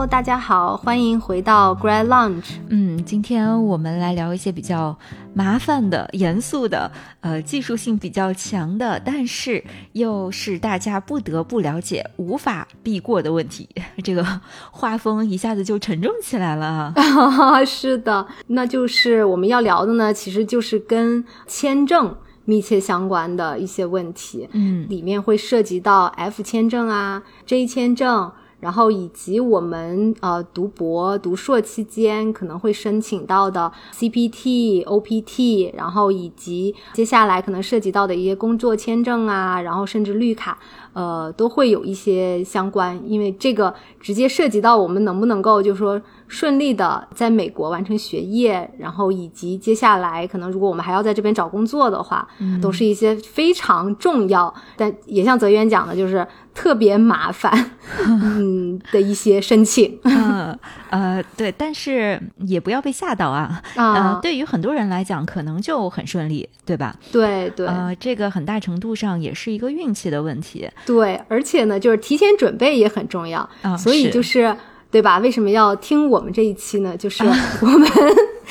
[0.00, 2.52] Hello，大家好，欢迎回到 Grad Lounge。
[2.70, 4.98] 嗯，今天我们来聊一些比较
[5.34, 6.90] 麻烦的、严肃的，
[7.20, 13.68] 呃，技术性比较强的，但是又是大家不得不了解、无法避过的问题。
[14.02, 14.26] 这个
[14.70, 16.94] 画风一下子就沉重起来了。
[17.66, 24.48] 是的，那就是我们要聊的呢，其实就是跟签证密切相关的一些问题。
[24.52, 28.32] 嗯，里面会涉及到 F 签证啊、J 签证。
[28.60, 40.58] 然后以及我们呃读博读硕期间可能会申请到的 CPT、OPT，然后以及接下来可能涉及到的一些工作签证啊，然后甚至绿卡，
[40.92, 46.00] 呃，都会有一些相关，因为这个直接涉及到我们能不能够就是说。
[46.32, 52.24] 顺利的在美国完成学业，然后以及接下来可能如果我们还要在这边找工作的话，
[52.62, 57.72] 都是一些非常重要，但也像泽源讲的，就是特别麻烦，
[58.06, 59.98] 嗯的一些申请。
[60.06, 60.56] 嗯
[60.90, 63.62] 呃，对，但是也不要被吓到啊。
[63.76, 66.94] 呃，对于很多人来讲，可能就很顺利，对吧？
[67.10, 67.66] 对对。
[67.66, 70.68] 呃，这个很大程度上也是一个运气的问题。
[70.84, 73.48] 对，而且呢，就是提前准备也很重要。
[73.62, 74.54] 啊，所以就是。
[74.92, 75.18] 对吧？
[75.18, 76.96] 为什么要听我们这一期呢？
[76.96, 77.22] 就是
[77.62, 77.88] 我们。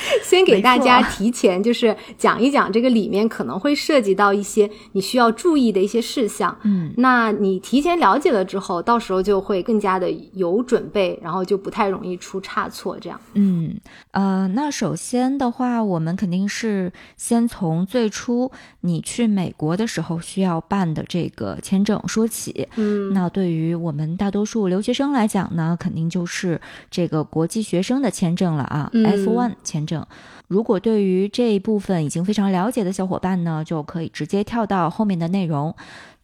[0.24, 6.56] 先给大家提前就是讲一讲这个里面可能会涉及到一些你需要注意的一些事项。
[6.62, 12.98] 嗯，那你提前了解了之后，到时候就会更加的有准备，然后就不太容易出差错。
[13.00, 13.20] 这样。
[13.34, 13.76] 嗯，
[14.12, 22.66] 呃，那首先的话，我们肯定是先从最初你去美国的时候需要办的这个签证说起。
[22.76, 29.89] 嗯，那对于我们大多数留学生来讲呢，肯定就是这个国际学生的签证了啊，F1 签证。
[29.90, 30.06] 证，
[30.46, 35.74] 如果对于这一部分已经非常了解的小伙伴呢，就可以直接跳到后面的内容。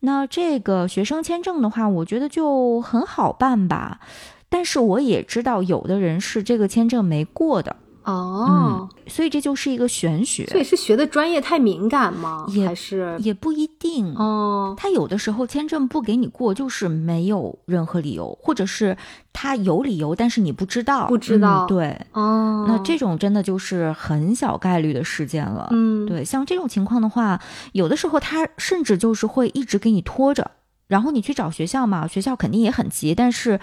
[0.01, 4.01] 那这个学生签证的话，我觉得就很好办吧。
[4.49, 7.75] 但是我也知道有的人是这个签证没过的。
[8.07, 10.47] 哦，所以这就是一个玄学。
[10.47, 12.47] 所以是学的专业太敏感吗？
[12.49, 14.75] 也还是也不一定哦。
[14.79, 18.97] 他有的时候签证不给你过，就是没有任何理由，或者是
[19.33, 21.67] 他有理由，但是你不知道，不知道。
[21.67, 25.69] 对，哦，那这种真的就是很小概率的事件了。
[25.73, 27.41] 嗯，对，像这种情况的话，
[27.73, 30.53] 有的时候他甚至就是会一直给你拖着，
[30.87, 33.59] 然后你去找学校嘛，学校肯定也很急，但是。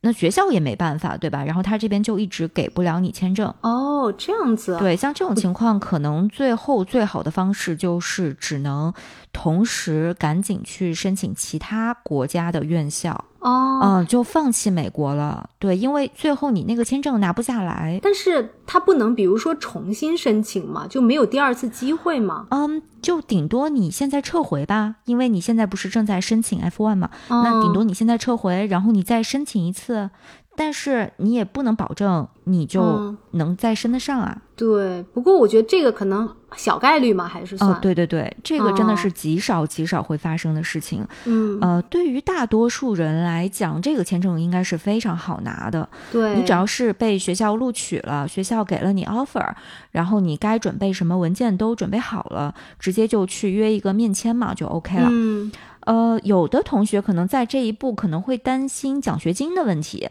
[0.00, 1.44] 那学校也没办法，对吧？
[1.44, 3.52] 然后他这边就一直给不了你签证。
[3.62, 4.76] 哦，这样子。
[4.78, 8.94] 对，像这种情况，可能最后最好的方式就是只能
[9.32, 13.24] 同时赶紧去申请其他国家的院校。
[13.40, 15.50] 哦，嗯，就放弃美国了。
[15.58, 18.00] 对，因为最后你那个签证拿不下来。
[18.02, 22.46] 但是他不能，比如说重新申请嘛，就没有第二次机会嘛？
[22.50, 30.10] 嗯，就顶多你现在撤回吧，因为你现在不是正在申请 F one 嘛，那顶多你现在撤回，然后你再申请一次。
[30.58, 34.42] 但是你也不能保证你就能再升得上啊。
[34.56, 37.80] 对，不过我觉得这个可能小概率嘛，还是算。
[37.80, 41.06] 对对对，这个真的是极少极少会发生的事情。
[41.26, 45.88] 嗯，呃，对于大多数人来讲，这个签证应该是非常好拿的。
[46.10, 49.54] 对，你只要是被学校录取了，学校给了你 offer，
[49.92, 55.08] 然后你该准备什么文件都准备好了，直接就去约一个面签嘛，就 OK 了。
[55.08, 55.52] 嗯，
[55.82, 60.08] 呃，有的同学可能在这一步可能会担心奖学金的问题。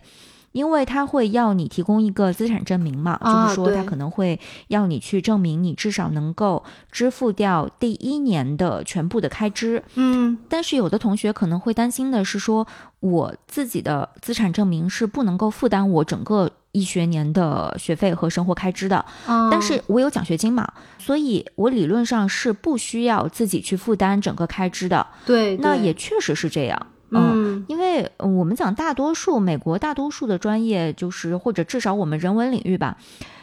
[0.57, 9.83] 因为他会要你提供一个资产证明嘛，就是说他可能会要你去证明你至少能够支付掉第一年的全部的开支。
[9.93, 12.65] 嗯，但是有的同学可能会担心的是说，
[13.01, 19.05] 我自己的资产证明是不能够负担我整个一学年的学费和生活开支的。
[19.51, 25.05] 但是我有奖学金嘛，所以我理论上是不需要自己去负担整个开支的。
[25.23, 26.87] 对，那也确实是这样。
[27.11, 32.97] 嗯，因为我们讲大多数美国大多数的专业，就是或者至少我们人文领域吧，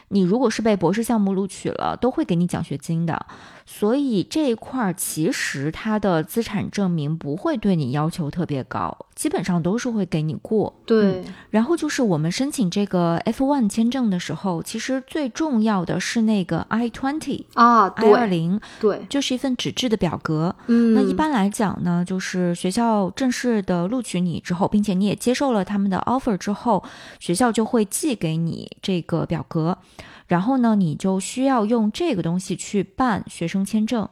[0.09, 3.27] 你如果是被博士项目录取了，都会给你奖学金的。
[3.67, 10.75] 所以这一块儿其实它的资产证明不会对你要求特别高，基本上都是会给你过。
[10.85, 20.55] 对，然后就是我们申请这个 F1 签证的时候，其实最重要的是那个 I20 啊，I 二零，对，就是一份纸质的表格。
[20.67, 26.85] 嗯，那一般来讲呢，就是学校正式的录取你之后，并且你也接受了他们的 offer 之后，
[27.19, 29.79] 学校就会寄给你这个表格。
[30.27, 34.09] 然后呢，你就需要用这个东西去办学生签证。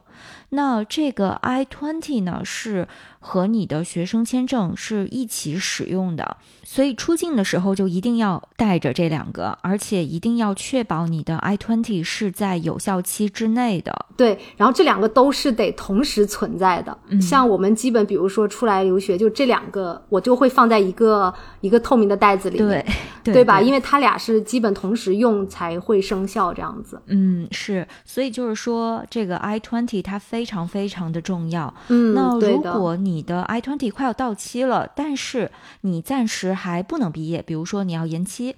[0.53, 2.87] 那这个 I twenty 呢，是
[3.19, 14.05] 和你的学生签证是一起使用的，所以出境的时候就一定要带着这两个，而且一定要确保你的 I twenty 是在有效期之内的。
[14.15, 16.95] 对，然后这两个都是得同时存在的。
[17.19, 22.85] 像我们基本，比如说出来留学，就这两个，我就会放在一个一个透明的袋子里面，
[23.23, 23.59] 对对吧？
[23.59, 27.01] 因为它俩是基本同时用才会生效，这样子。
[27.07, 31.73] 嗯，是，所以就是说，这个 I twenty 它非常非常的重要。
[31.87, 35.51] 嗯，那如果你的 I twenty 快要到期了，但是
[35.81, 38.55] 你暂时还不能毕业，比如说你要延期。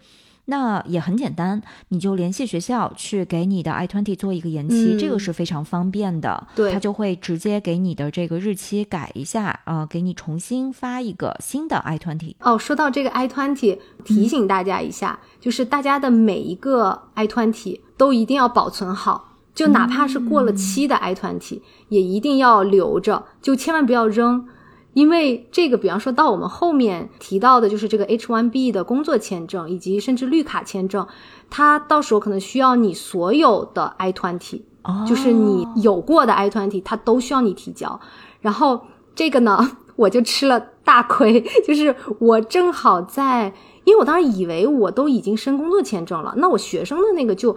[0.48, 6.46] 那也很简单，你就联系学校去给你的 I twenty 做一个延期，嗯这个是非常方便的。
[6.56, 12.36] 对他就会直接给你的这个日期改一下，呃，给你重新发一个新的 I twenty。
[12.42, 24.46] 哦，说到这个 i twenty，提醒大家一下，就是大家的每一个 i twenty 都一定要保存好，就哪怕是过了期的 i twenty，、也一定要留着，就千万不要扔。
[24.94, 31.06] 因为这个，比方说到我们后面提到的，就是这个 H1B 的工作签证，以及甚至绿卡签证，
[31.50, 38.00] 它到时候可能需要你所有的 i twenty，哦就是你有过的 i twenty，它都需要你提交。
[38.40, 43.54] 然后这个呢，我就吃了大亏，就是我正好在，
[43.84, 47.54] 因为我当时以为我都已经申工作签证了，那我学生的那个就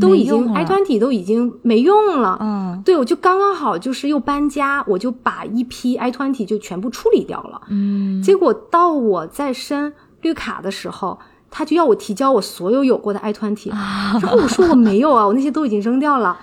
[0.00, 2.38] 都已经 i twenty 都已经没用了。
[2.40, 7.60] 嗯对，我就刚刚好就是又搬家，我就把一批 i twenty 就全部处理掉了。
[7.68, 9.92] 嗯，结果到我在申
[10.22, 11.18] 绿卡的时候，
[11.50, 16.36] 他就要我提交我所有有过的 i twenty，然后我说我没有啊，我那些都已经扔掉了。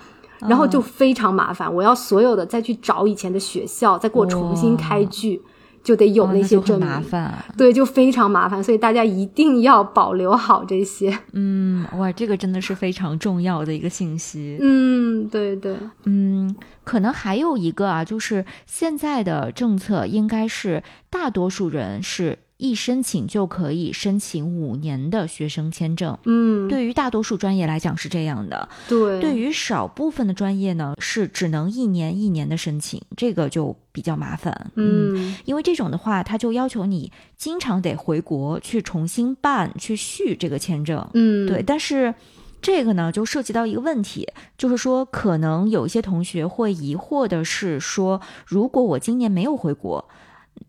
[0.48, 5.40] 然后就非常麻烦，我要所有的再去找以前的学校，再给我重新开具，
[5.82, 6.88] 就得有那些就很证明。
[6.88, 7.44] 麻烦。
[7.56, 11.18] 对，就非常麻烦，所以大家一定要保留好这些。
[11.32, 14.56] 嗯，哇，这个真的是非常重要的一个信息。
[14.60, 26.16] 嗯，对对，嗯，可能还有一个啊，就是现在的政策应该是大多数人是一申请就可以申请五年的学生签证。
[26.26, 34.70] 嗯，对于大多数专业来讲是这样的，对对于少部分的专业呢，是只能一年一年的申请，这个就比较麻烦。
[34.76, 41.04] 嗯因为这种的话，他就要求你经常得回国去重新办、去续这个签证。
[41.14, 42.14] 嗯，对，但是
[42.60, 50.08] 这个呢，就涉及到一个问题，就是说，可能有一些同学会疑惑的是说，如果我今年没有回国，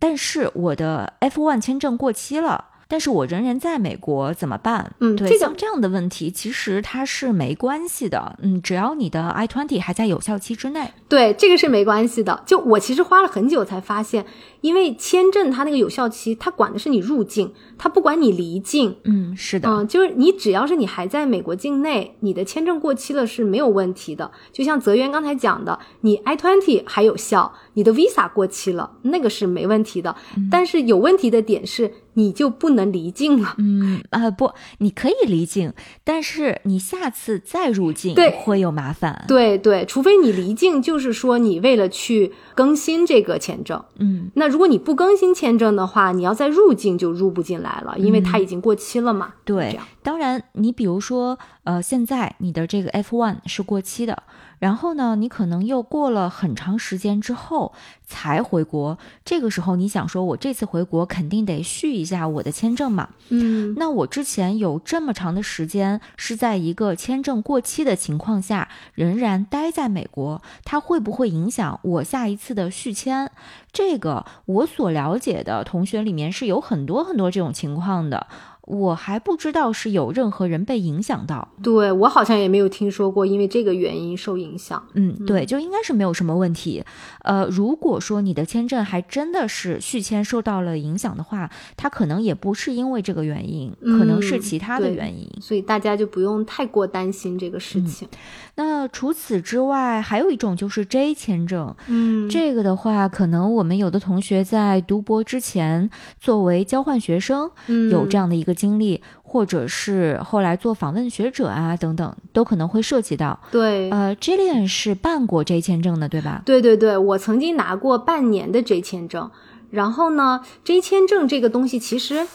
[0.04, 2.66] 但是我的 F1 签证过期了。
[2.90, 4.92] 但是我仍然在美国怎么办？
[5.00, 8.38] 对，嗯这个像这样的问题，其实它是没关系的。
[8.42, 10.92] 嗯，只要你的 I twenty 还在有效期之内。
[11.08, 12.44] 对，这个是没关系的。
[12.46, 14.26] 就我其实花了很久才发现，
[14.64, 18.96] 因为签证它那个有效期，它管的是你入境，它不管你离境。
[19.04, 19.70] 嗯，是的。
[19.70, 24.32] 嗯，就是你只要是你还在美国境内，你的签证过期了是没有问题的。
[24.54, 30.16] 就像泽源刚才讲的，你 I twenty 还有效，你的 Visa 过期了，那个是没问题的。
[30.50, 33.56] 但是有问题的点是，你就不能离境了。
[33.58, 35.74] 嗯啊、不，你可以离境，
[36.06, 39.26] 但是你下次再入境对会有麻烦。
[39.28, 43.84] 对对，除非你离境，就是说你为了去更新这个签证。
[44.00, 49.34] 嗯，那如果你不更新签证的话，你要再入境就入不进来了，因为它已经过期了嘛。
[49.44, 54.22] 这对，当然，你比如说，呃，现在你的这个 F one 是过期的，
[54.64, 57.74] 然后呢，你可能又过了很长时间之后
[58.08, 63.10] 才回国，这个时候你想说，我这次回国肯定得续一下我的签证嘛？
[63.28, 73.30] 嗯那我之前有这么长的时间是在一个签证过期的情况下，仍然待在美国，它会不会影响我下一次的续签？
[73.74, 78.28] 这个我所了解的同学里面是有很多很多这种情况的，
[78.66, 81.50] 我还不知道是有任何人被影响到。
[81.62, 84.82] 对我好像也没有听说过因为这个原因受影响。
[84.94, 86.84] 嗯，对，就应该是没有什么问题。
[87.24, 95.30] 呃，如果说你的签证还真的是续签受到了影响的话，它可能也不是因为这个原因，可能是嗯其他的原因。
[95.42, 98.08] 所以大家就不用太过担心这个事情。
[98.56, 101.76] 那除此之外，还有一种就是 J 签证。
[101.88, 113.40] 嗯这个的话，可能我们有的同学在读博之前，作为交换学生，嗯有这样的一个经历，或者是后来做访问学者啊等等，都可能会涉及到。
[113.52, 113.90] 对。
[113.90, 116.44] 呃，Jillian 是办过 J 签证的，对吧？
[116.46, 119.32] 对对对，我曾经拿过半年的 J 签证，
[119.72, 122.28] 然后呢，J 签证这个东西其实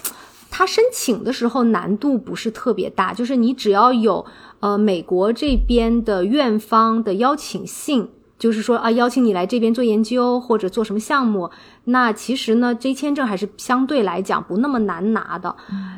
[0.51, 4.25] 它申请的时候难度不是特别大，就是你只要有
[4.61, 11.51] 呃美国这边的院方的邀请信，就是说啊，邀请你来这边做研究或者做什么项目，
[11.85, 15.55] 那其实呢，J 签证还是相对来讲不那么难拿的。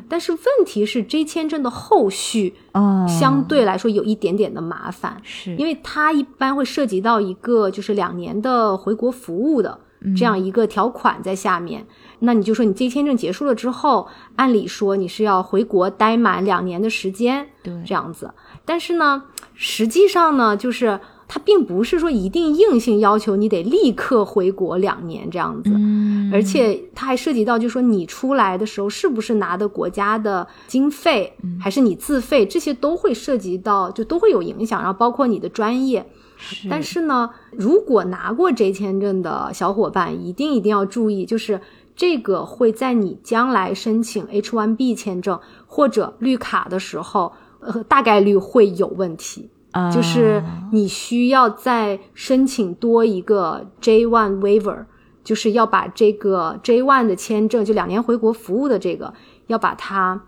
[0.08, 9.78] 但是问题是，J 签证的后续哦，相对来说有一点点的麻烦，是因为它一般会涉及到一个就是两年的回国服务的
[10.16, 11.86] 这样一个条款在下面。
[12.20, 18.32] 那你就说你这签证结束了之后，按理说你是要回国待满两年的时间，对这样子。
[18.64, 19.24] 但是呢，
[19.54, 21.00] 实际上呢，就是。
[21.32, 36.04] 它并不是说一定硬性要求你得立刻回国两年这样子，嗯，而且它还涉及到，就是说你出来的时候是不是拿的国家的经费，还是你自费，这些都会涉及到，就都会有影响，然后包括你的专业。
[36.36, 41.60] 是但是呢，如果拿过 J 签证的小伙伴，一定一定要注意，就是
[42.00, 49.50] 这个会在你将来申请 H1B 签证或者绿卡的时候，呃，大概率会有问题。
[49.72, 50.42] 啊就是
[50.72, 54.86] 你需要再申请多一个 J one waiver，
[55.22, 59.12] 就是要把这个 J one 的签证，就两年回国服务的这个，
[59.48, 60.22] 要把它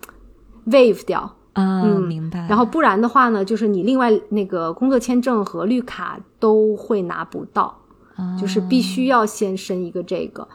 [0.67, 1.21] waive 掉。
[1.55, 2.47] 啊，嗯明白。
[2.51, 7.79] 然后不然的话呢，就是你另外那个工作签证和绿卡都会拿不到，
[8.17, 10.47] 啊就是必须要先申一个这个。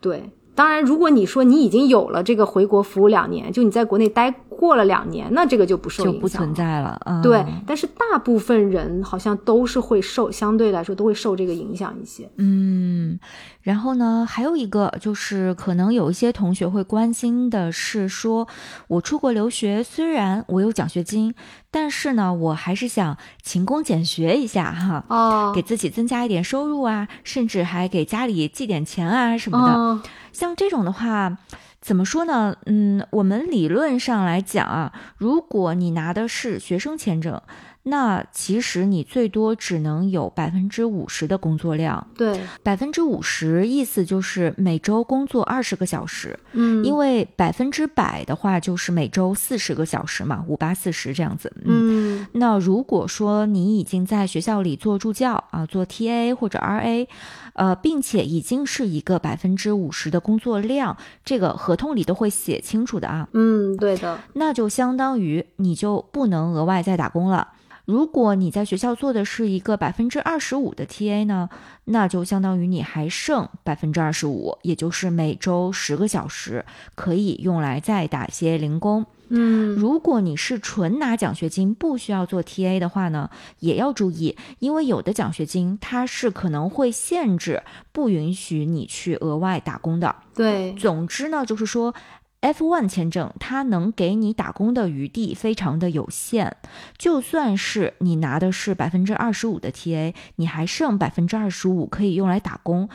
[0.00, 6.28] 对，当然如果你说你已经有了这个回国服务两年，就你在国内待过了两年，那这个就不受影响了。
[6.28, 7.00] 存在了。
[7.06, 12.28] 嗯、对，但是大部分人好像都是会受，相对来说都会受这个影响一些。
[12.38, 13.20] 嗯，
[13.62, 18.48] 然后呢，还有一个就是，可能有一些同学会关心的是说，
[18.88, 21.32] 我出国留学，虽然我有奖学金，
[21.70, 29.74] 但是呢，我还是想勤工俭学一下哈，哦，给自己增加一点收入啊，甚至还给家里寄点钱啊什么的。
[29.76, 30.02] 嗯
[30.38, 31.36] 像这种的话，
[31.80, 32.54] 怎么说呢？
[32.66, 37.42] 嗯，我们理论上来讲啊，如果你拿的是学生签证，
[37.88, 42.06] 那其实你最多只能有百分之五十的工作量。
[42.16, 51.52] 对，百分之五十意思就是每周工作二十个小时，嗯，因为百分之百的话就是每周四十个小时嘛，五八四十这样子。
[51.64, 57.06] 嗯那如果说你已经在学校里做助教啊，做 TA 或者 RA，
[57.54, 67.48] 呃，并且已经是一个百分之五十的工作量，这个合同里都会写清楚的啊，嗯，对的，那就相当于你就不能额外再打工了。
[67.88, 71.48] 如果你在学校做的是一个百分之二十五的 TA 呢，
[71.84, 79.06] 那就相当于你还剩百分之二十五，也就是每周十个小时可以用来再打些零工。
[79.30, 83.30] 嗯如果你是纯拿奖学金，不需要做 TA 的话呢，
[83.60, 90.14] 也要注意，因为有的奖学金它是可能会限制，不允许你去额外打工的。
[90.34, 91.94] 对，总之呢，就是说。
[92.40, 96.56] F1 签证，它能给你打工的余地非常的有限。
[96.96, 102.88] 就算是你拿的是百分之二十五的 TA，你还剩百分之二十五可以用来打工，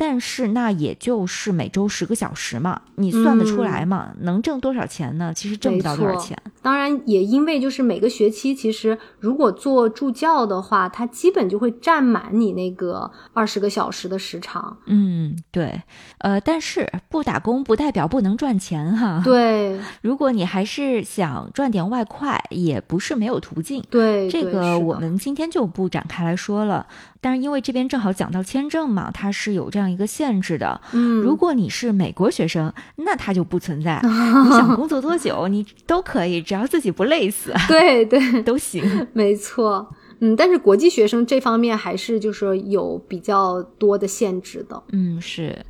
[0.00, 4.14] 但是那也就是每周十个小时嘛，你算得出来嘛？
[4.20, 5.30] 能挣多少钱呢？
[5.34, 6.34] 其实挣不到多少钱。
[6.62, 14.78] 当然也因为就是每个学期，其实如果做助教的话，它基本就会占满你那个二十个小时的时长。
[14.86, 15.82] 嗯，对，
[16.20, 23.84] 呃，但是不打工不代表不能赚钱哈。，对如果你还是想赚点外快，也不是没有途径。
[23.90, 26.86] 对，这个我们今天就不展开来说了。
[27.20, 30.80] 但是因为这边正好讲到签证嘛，它是有这样一个限制的。
[30.92, 34.00] 嗯，如果你是美国学生，那它就不存在。
[34.04, 38.82] 你想工作多久，你都可以，只要自己不累死对 对， 都行。
[39.12, 39.94] 没错。
[40.20, 44.82] 嗯，但是国际学生这方面还是就是有比较多的限制的。
[44.92, 45.64] 嗯，是。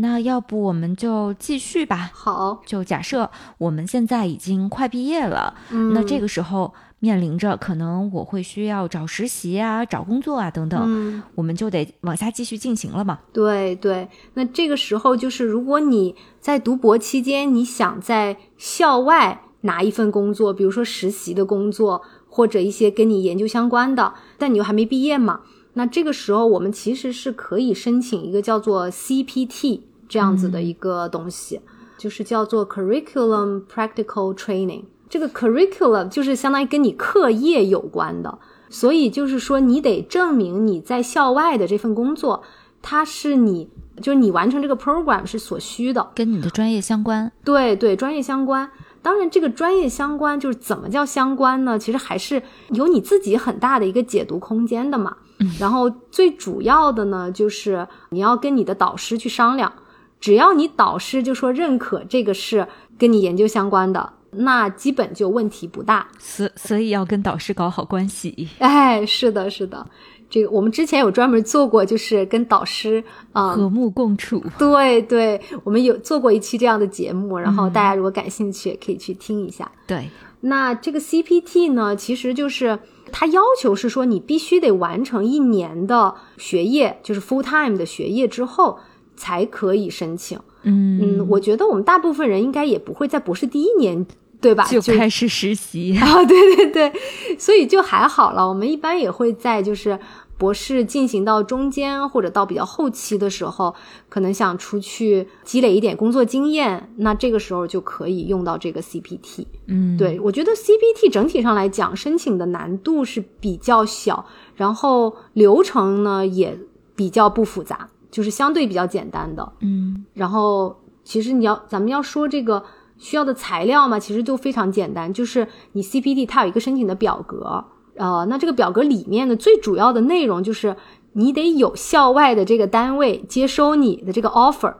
[0.00, 2.10] 那要不我们就继续吧。
[2.14, 13.18] 好，就假设我们现在已经快毕业了，嗯，那这个时候面临着可能我会需要找实习啊、找工作啊等等，嗯，我们就得往下继续进行了嘛。
[13.32, 25.40] 对对，那这个时候就是，如果你在读博期间，你想在校外拿一份工作，比如说实习的工作，或者一些跟你研究相关的，但你又还没毕业嘛，
[25.72, 31.60] 那这个时候我们其实是可以申请一个叫做 CPT 这样子的一个东西，
[31.98, 34.84] 就是叫做 Curriculum Practical Training。
[35.10, 38.38] 这个 curriculum 就是相当于跟你课业有关的，
[38.68, 42.42] 所以就是说你得证明你在校外的这份工作，
[42.82, 43.70] 它是你
[44.02, 47.32] 就是你完成这个 program 是所需的，跟你的专业相关。
[47.42, 48.70] 对对，专业相关。
[49.00, 51.78] 当然，这个专业相关就是怎么叫相关呢？
[51.78, 55.16] 其实还是有你自己很大的一个解读空间的嘛。
[55.58, 59.72] 然后最主要的呢，就是你要跟你的导师去商量，
[60.20, 62.66] 只要你导师就说认可这个是
[62.98, 66.08] 跟你研究相关的，那基本就问题不大。
[66.18, 68.48] 所所以要跟导师搞好关系。
[68.58, 69.86] 哎，是的，是的。
[70.30, 74.44] 这个我们之前有专门做过，就是跟导师啊、和睦共处。
[74.58, 79.70] 对对，我们有做过一期这样的节目，然后大家如果感兴趣，也可以去听一下。
[79.86, 80.10] 对，
[80.42, 82.78] 那这个 CPT 呢，其实就是
[83.10, 88.78] 它要求是说，你必须得完成一年的学业，就是 full time 的学业之后，
[89.18, 90.38] 才可以申请。
[90.62, 94.06] 嗯嗯，我觉得我们大部分人应该也不会在博士第一年，
[94.40, 94.64] 对吧？
[94.64, 95.96] 就开始实习。
[95.98, 96.92] 啊， 对对对，
[97.38, 98.48] 所以就还好了。
[98.48, 99.98] 我们一般也会在就是
[100.36, 103.74] 博士进行到中间或者到比较后期的时候，
[104.08, 109.46] 可能想出去积累一点工作经验，那这个时候就可以用到这个 CPT。
[109.66, 116.58] 嗯，对我觉得 CPT 整体上来讲，申请的难度是比较小，然后流程呢也
[116.94, 119.52] 比较不复杂，就是相对比较简单的。
[119.60, 122.62] 嗯然后其实你要咱们要说这个
[122.96, 127.64] 需要的材料嘛，其实就非常简单，就是你 CPD 它有一个申请的表格，
[127.96, 130.76] 呃，那这个表格里面的最主要的内容就是
[131.12, 134.74] 你得有校外的这个单位接收你的这个 offer，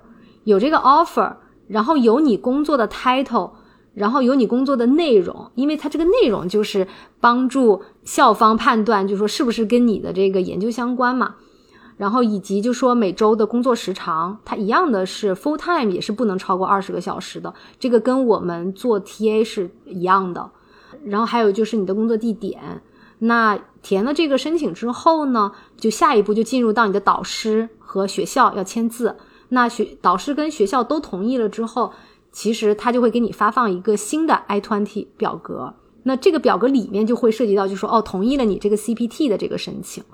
[0.45, 3.51] 有这个 offer，然后有你工作的 title。
[3.95, 6.87] 然后有你工作的内容，因为它这个内容就是
[7.19, 11.35] 帮助校方判断，就是说是不是跟你的这个研究相关嘛。
[11.99, 20.51] 然后以及就说每周的工作时长，它一样的是 full time 也是不能超过二十个小时的，这个跟我们做 TA 是一样的。
[21.05, 22.83] 然后还有就是你的工作地点，
[23.19, 29.17] 那填了这个申请之后呢，就下一步就进入到你的导师和学校要签字。
[29.51, 31.93] 那学导师跟学校都同意了之后，
[32.31, 35.75] 其实他就会给你发放一个新的 i twenty 表格。
[36.05, 40.05] 那这个表格里面就会涉及到，就说哦，同意了你这个 CPT 的这个申请。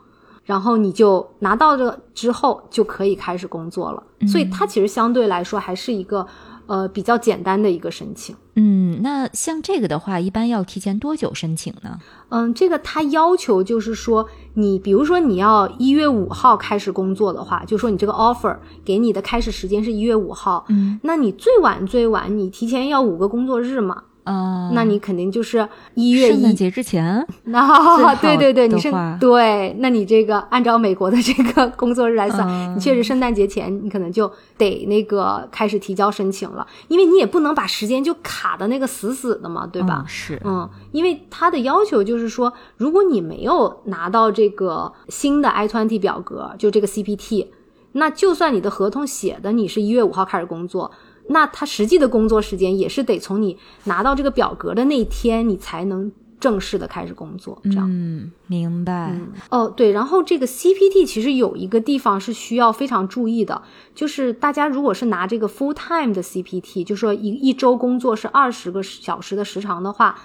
[0.45, 6.27] 然后你就拿到这之后就可以开始工作了，所以它其实相对来说还是一个
[6.67, 8.37] 呃比较简单的一个申请。
[8.57, 11.99] 嗯，那像这个的话，一般要提前多久申请呢？
[12.29, 26.55] 嗯，这个它要求就是说，你比如说你要一月五号开始工作的话，就说你这个 offer 给你的开始时间是一月五号，嗯，那你最晚最晚你提前要五个工作日嘛，啊、那你肯定就是一月一。
[26.55, 27.27] 节之前。
[27.45, 28.91] 那、对对对，你是
[29.21, 40.05] 对，那你这个按照美国的这个工作日来算，嗯你确实圣诞节前你可能就得那个开始提交申请了，因为你也不能把时间就卡的那个死死的嘛，对吧？
[40.05, 47.49] 嗯是，嗯，因为他的要求就是说，如果你没有拿到这个新的 i twenty 表格，就这个 CPT，
[47.93, 50.91] 那就算你的合同写的你是一月五号开始工作，
[51.29, 57.89] 那他实际的工作时间也是得从你拿到这个表格的那一天，你才能正式的开始工作，这样。
[57.91, 59.19] 嗯，明白。
[59.49, 63.63] 哦，对，然后这个 CPT 其实有一个地方是需要非常注意的，
[63.95, 70.19] 就是大家如果是拿这个 full time 的 CPT，就说一一周工作是二十个小时的时长的话，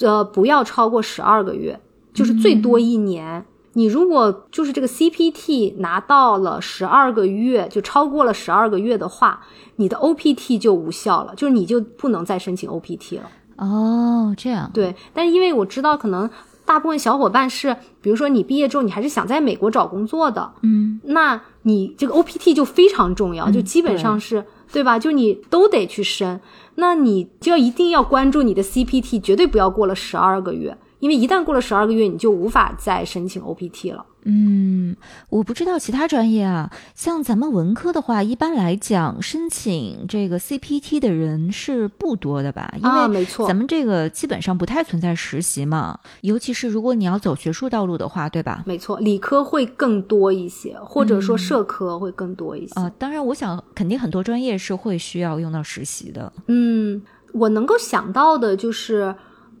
[0.00, 1.78] 呃，不要超过十二个月，
[2.14, 3.44] 就是最多一年。
[3.76, 9.42] 你如果就是这个 CPT 拿到了十二个月，就超过了十二个月的话，
[9.76, 13.30] 你的 OPT 就无效了，就是你就不能再申请 OPT 了。
[13.58, 14.70] 哦，这样。
[14.72, 16.28] 对，但是因为我知道，可能
[16.64, 24.98] 大部分小伙伴是，比如说你毕业之后，你还是想在美国找工作的，嗯，那你这个 OPT 就非常重要，就基本上是、对吧？
[24.98, 26.40] 就你都得去申，
[26.76, 34.04] 那你就要一定要关注你的 CPT，绝对不要过了十二个月，因为一旦过了十二个月，你就无法再申请 OPT 了。
[34.28, 34.96] 嗯，
[35.28, 42.74] 我不知道其他专业啊，像咱们文科的话，一般来讲申请这个 CPT 的人是不多的吧？
[42.78, 48.64] 因为啊没错咱们这个基本上不太存在实习嘛，尤其是如果你要走学术道路的话，对吧？
[48.66, 52.80] 没错，理科会更多一些，或者说社科会更多一些。
[52.80, 56.32] 啊、当然，我想肯定很多专业是会需要用到实习的。
[56.48, 57.00] 嗯，
[57.32, 59.14] 我能够想到的就是，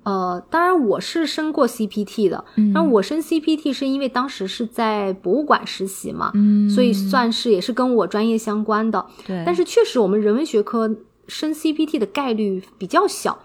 [0.06, 9.04] 呃，当然我是申过 CPT 的，嗯但我申 CPT 是因为当时是在博物馆实习嘛，嗯所以算是也是跟我专业相关的。
[9.26, 10.88] 对，但是确实我们人文学科
[11.26, 13.36] 申 CPT 的概率比较小。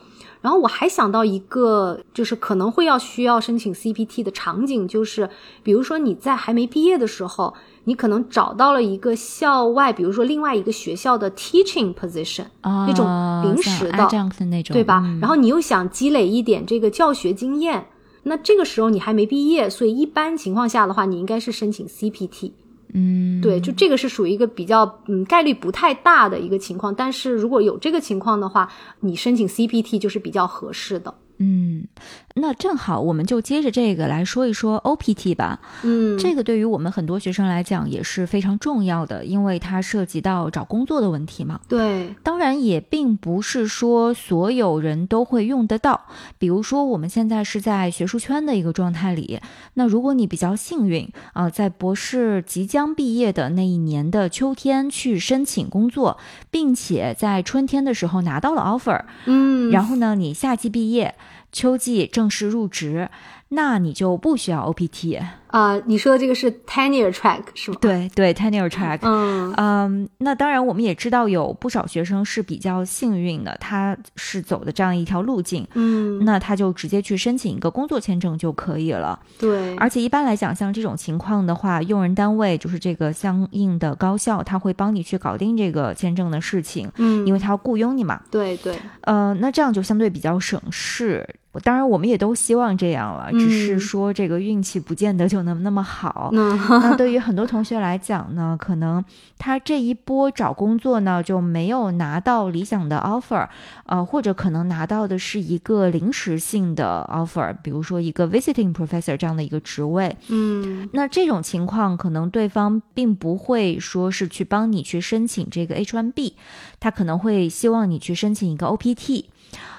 [0.42, 5.30] 然后我还想到一个，就是可能会要需要申请 CPT 的场景，就是
[5.62, 13.06] 比如说你在还没毕业的时候，你可能找到了一个校外，比如说另外一个学校的 teaching position，、啊那种
[13.44, 15.02] 临时的那种，对吧？
[15.06, 17.88] 嗯然后你又想积累一点这个教学经验，
[18.24, 22.52] 那这个时候你还没毕业，所以一般情况下的话，你应该是申请 CPT。
[22.94, 31.14] 嗯，对，就这个是属于一个比较嗯概率不太大的一个情况，但是如果有这个情况的话，你申请 CPT 就是比较合适的。
[31.38, 31.88] 嗯，
[32.36, 35.60] 那正好我们就接着这个来说一说 OPT 吧。
[35.84, 41.60] 嗯，这个对于我们很多学生来讲也是非常重要的，因为它涉及到找工作的问题嘛。
[41.68, 46.08] 对，当然也并不是说所有人都会用得到。
[46.38, 49.40] 比如说我们现在是在学术圈的一个状态里，
[49.74, 56.18] 那如果你比较幸运啊，在博士即将毕业的那一年的秋天去申请工作，
[56.50, 61.16] 并且在春天的时候拿到了 offer，嗯，然后呢，你夏季毕业。
[61.52, 63.10] 秋季正式入职，
[63.50, 65.80] 那你就不需要 OPT 啊。
[65.86, 67.78] 你说的这个是 tenure track 是吗？
[67.80, 69.00] 对对，tenure track。
[69.04, 75.68] 嗯嗯，那当然，我们也知道有不少学生是比较幸运的，他是走的这样一条路径。
[75.74, 79.20] 嗯，那他就直接去申请一个工作签证就可以了。
[79.38, 86.90] 对，而且一般来讲，像这种情况的话，用人单位就是这个相应的高校，他会帮你去搞定这个签证的事情。
[86.98, 88.22] 嗯，因为他要雇佣你嘛。
[88.32, 88.76] 对对。
[89.02, 91.28] 呃，那这样就相对比较省事。
[91.64, 96.30] 当然，我们也都希望这样了，只是说这个运气不见得就能那么好。
[96.32, 99.04] 那对于很多同学来讲呢，可能
[99.38, 103.48] 他这一波找工作呢就没有拿到理想的 offer，
[103.86, 110.16] 呃，或者可能拿到的是一个临时性的 offer，比如说一个 visiting professor 这样的一个职位。
[110.30, 116.34] 嗯，那这种情况可能对方并不会说是去帮你去申请这个 H1B，
[116.80, 119.26] 他可能会希望你去申请一个 OPT。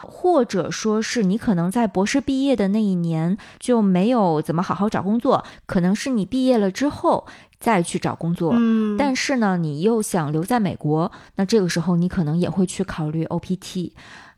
[0.00, 7.26] 或者说是你可能在博士毕业的那一年就没有怎么好好找工作，可能是你毕业了之后
[7.58, 8.52] 再去找工作。
[8.54, 13.92] 嗯，但是呢，你又想留在美国，那这个时候你可能也会去考虑 OPT。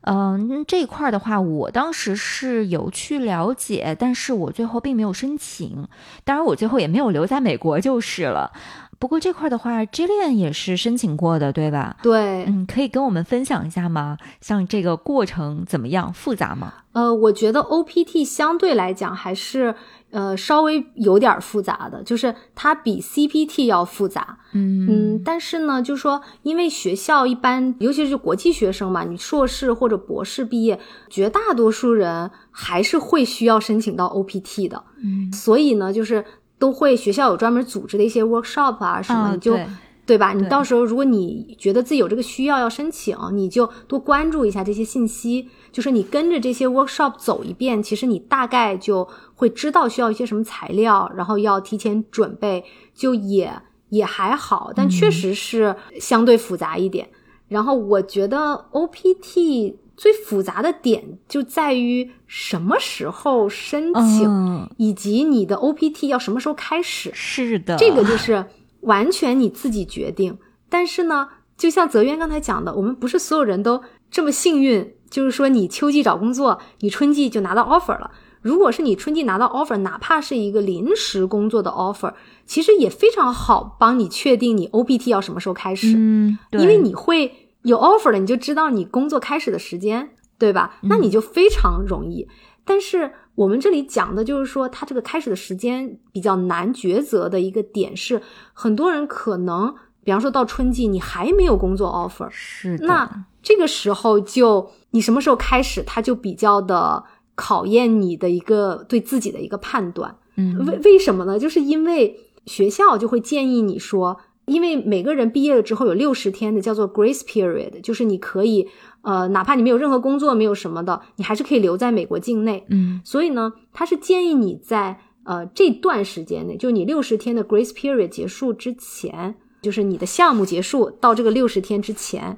[0.07, 5.87] 嗯，这一块的话，我当时是有去了解，但是我最后并没有申请。
[6.23, 8.51] 当然，我最后也没有留在美国就是了。
[8.97, 11.97] 不过这块的话，Jillian 也是申请过的，对吧？
[12.01, 14.17] 对，嗯，可以跟我们分享一下吗？
[14.41, 16.11] 像这个过程怎么样？
[16.13, 16.73] 复杂吗？
[16.93, 19.75] 呃，我觉得 OPT 相对来讲还是
[20.11, 24.37] 呃稍微有点复杂的，就是它比 CPT 要复杂。
[24.53, 30.79] 嗯嗯，但是呢，就说因为学校一般，尤其是国际学生嘛，你硕士或者博士毕业，
[31.09, 34.81] 绝大多数人还是会需要申请到 OPT 的。
[35.03, 36.23] 嗯，所以呢，就是。
[36.57, 39.57] 都会学校有专门组织的一些 workshop 啊什么，你就
[40.05, 40.33] 对吧？
[40.33, 45.49] 你到时候如果你觉得自己有这个需要要申请，你就多关注一下这些信息。
[45.71, 52.63] 就是你跟着这些 workshop 走一遍，其实你大概就会知道需要一些什么材料，然后要提前准备，
[52.93, 53.51] 就也
[53.89, 54.71] 也还好。
[54.75, 57.09] 但确实是相对复杂一点。
[57.47, 59.75] 然后我觉得 OPT。
[59.97, 67.11] 最复杂的点就在于什么时候申请，以及你的 OPT 要什么时候开始。
[67.13, 68.45] 是的，这个就是
[68.81, 70.37] 完全你自己决定。
[70.67, 73.81] 但是呢，就像泽渊刚才讲的，我们不是所有人都
[74.11, 78.11] 这么幸运，就是说你秋季找工作，你春季就拿到 offer 了。
[78.41, 82.13] 如果是你春季拿到 offer，哪怕是一个临时工作的 offer，
[82.45, 85.93] 其实也非常好帮你确定你 OPT 要什么时候开始。
[85.95, 87.31] 嗯，因为你会。
[87.65, 90.77] 有 offer 了，你就知道你工作开始的时间，对吧？
[90.83, 92.27] 那你就非常容易。
[92.63, 98.21] 但是我们这里讲的就是说，它这个开始的时间比较难抉择的一个点是，
[98.53, 99.73] 很多人可能，
[100.03, 102.85] 比方说到春季，你还没有工作 offer，是的。
[102.85, 107.03] 那这个时候就你什么时候开始，它就比较的
[107.35, 110.15] 考验你的一个对自己的一个判断。
[110.35, 111.37] 嗯，为为什么呢？
[111.39, 114.17] 就是因为学校就会建议你说。
[114.45, 118.67] 因为每个人毕业了之后有六十天的叫做 grace period，就是你可以，
[119.01, 122.65] 呃，哪怕你没有任何工作，没有什么的，你还是可以留在美国境内。
[122.69, 132.37] 嗯，所以呢，他是建议你在呃这段时间内，就你六十天的 grace period 结束之前，就是你的项目结束到这个六十天之前，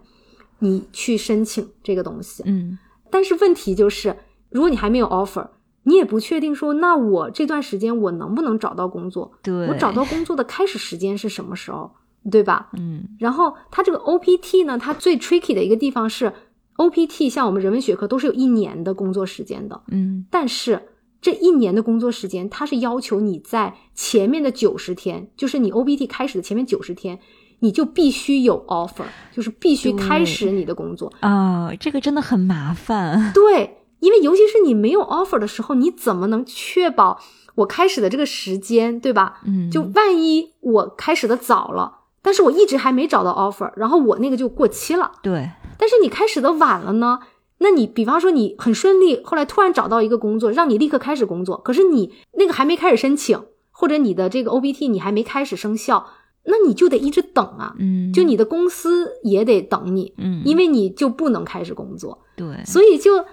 [0.60, 2.44] 你去申请这个东西。
[2.46, 2.78] 嗯，
[3.10, 4.16] 但是问题就是，
[4.50, 5.48] 如果你还没有 offer。
[5.88, 9.32] 你也不确定说，那我这段时间我能不能找到工作？
[9.42, 11.90] 对我找到工作的开始时间是什么时候？
[12.30, 12.68] 对吧？
[12.78, 13.06] 嗯。
[13.18, 16.34] 然后它这个 OPT 呢，它最 tricky 的一个地方是
[16.76, 19.82] ，OPT 像我们人文学科都是有一年的工作时间的。
[19.88, 20.26] 嗯。
[20.30, 20.90] 但是
[21.22, 27.18] 这一年的工作时间，它是要求你在前面的九十天，就是你 OPT 开始的前面九十天，
[27.60, 31.72] 你就必须有 offer，就是必须开始你的工作啊。
[31.80, 33.32] 这个真的很麻烦。
[33.34, 33.77] 对。
[34.00, 37.20] 因为尤其是你没有 offer 的时候，你怎么能确保
[37.56, 39.42] 我开始的这个时间，对吧？
[39.46, 45.12] 嗯，就万一我开始的早了，但是我一直还没找到 offer，然后我那个就过期了。
[45.24, 45.50] 对。
[45.80, 47.20] 但是你开始的晚了呢？
[47.60, 56.08] 那你比方说你很顺利，后来突然找到一个工作，让你立刻开始工作，可是你那个还没开始申请，或者你的这个 OBT 你还没开始生效，
[56.46, 57.74] 那你就得一直等啊。
[57.80, 58.14] 嗯。
[58.14, 60.14] 就你的公司也得等你。
[60.18, 60.44] 嗯。
[60.46, 62.20] 因为你就不能开始工作。
[62.36, 62.64] 对。
[62.64, 63.26] 所以就。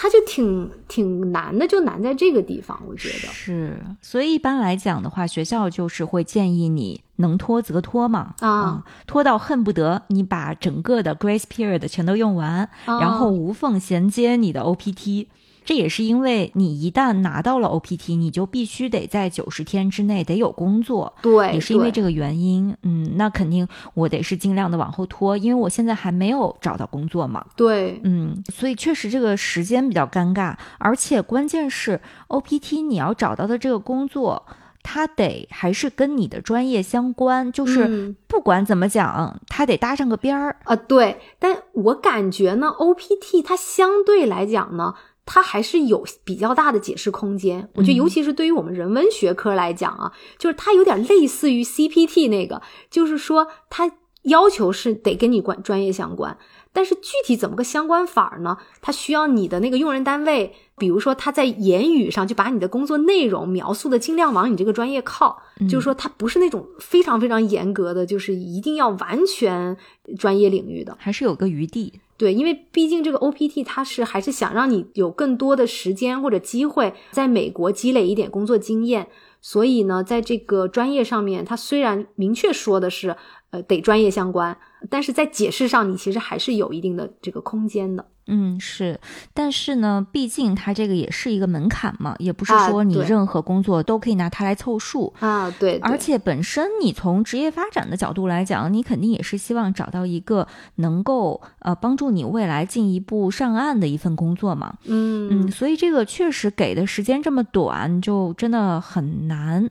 [0.00, 3.76] 它就挺挺难的，就难在这个地方，我觉得是。
[4.00, 15.26] 所以一般来讲的话，学校就是会建议你能拖则拖嘛，啊，拖到恨不得你把整个的 grace period 全都用完，然后无缝衔接你的 OPT。
[15.68, 21.12] 这也是因为你一旦拿到了 OPT，你就必须得在九十天之内得有工作。
[21.20, 27.44] 对，也是因为这个原因，嗯，那肯定我得是尽量的往后拖，因为我现在还没有找到工作嘛。
[27.54, 34.46] 对，嗯，所以确实这个时间比较尴尬，而且关键是 OPT 你要找到的这个工作，
[34.82, 40.74] 它得还是跟你的专业相关，就是不管怎么讲，它得搭上个边儿啊。
[40.74, 44.94] 对，但我感觉呢，OPT 它相对来讲呢。
[45.30, 56.38] 它还是有比较大的解释空间，我觉得，尤其是对于我们人文学科来讲啊，就是它有点类似于 CPT 那个，就是说它要求是得跟你关专业相关，
[56.78, 58.56] 但是具体怎么个相关法呢？
[58.80, 69.76] 它需要你的那个用人单位，比如说他在言语上就把你的工作内容描述的尽量往你这个专业靠，就是说它不是那种非常非常严格的，就是一定要完全
[70.16, 71.94] 专业领域的，还是有个余地。
[72.16, 79.08] 对，因为毕竟这个 OPT 它是还是想让你有更多的时间或者机会在美国积累一点工作经验，
[79.40, 83.16] 所以呢，在这个专业上面，它虽然明确说的是
[83.50, 84.58] 呃得专业相关，
[84.90, 88.06] 但是在解释上你其实还是有一定的这个空间的。
[88.28, 88.98] 嗯，是，
[89.34, 95.50] 但是呢，毕竟它这个也是一个门槛嘛，也不是说你任何工作都可以拿它来凑数啊。
[95.58, 104.74] 对，而且本身你从职业发展的角度来讲，你肯定也是希望找到一个能够呃帮助你未来进一步上岸的一份工作嘛。
[104.84, 109.68] 嗯嗯，所以这个确实给的时间这么短，就真的很难。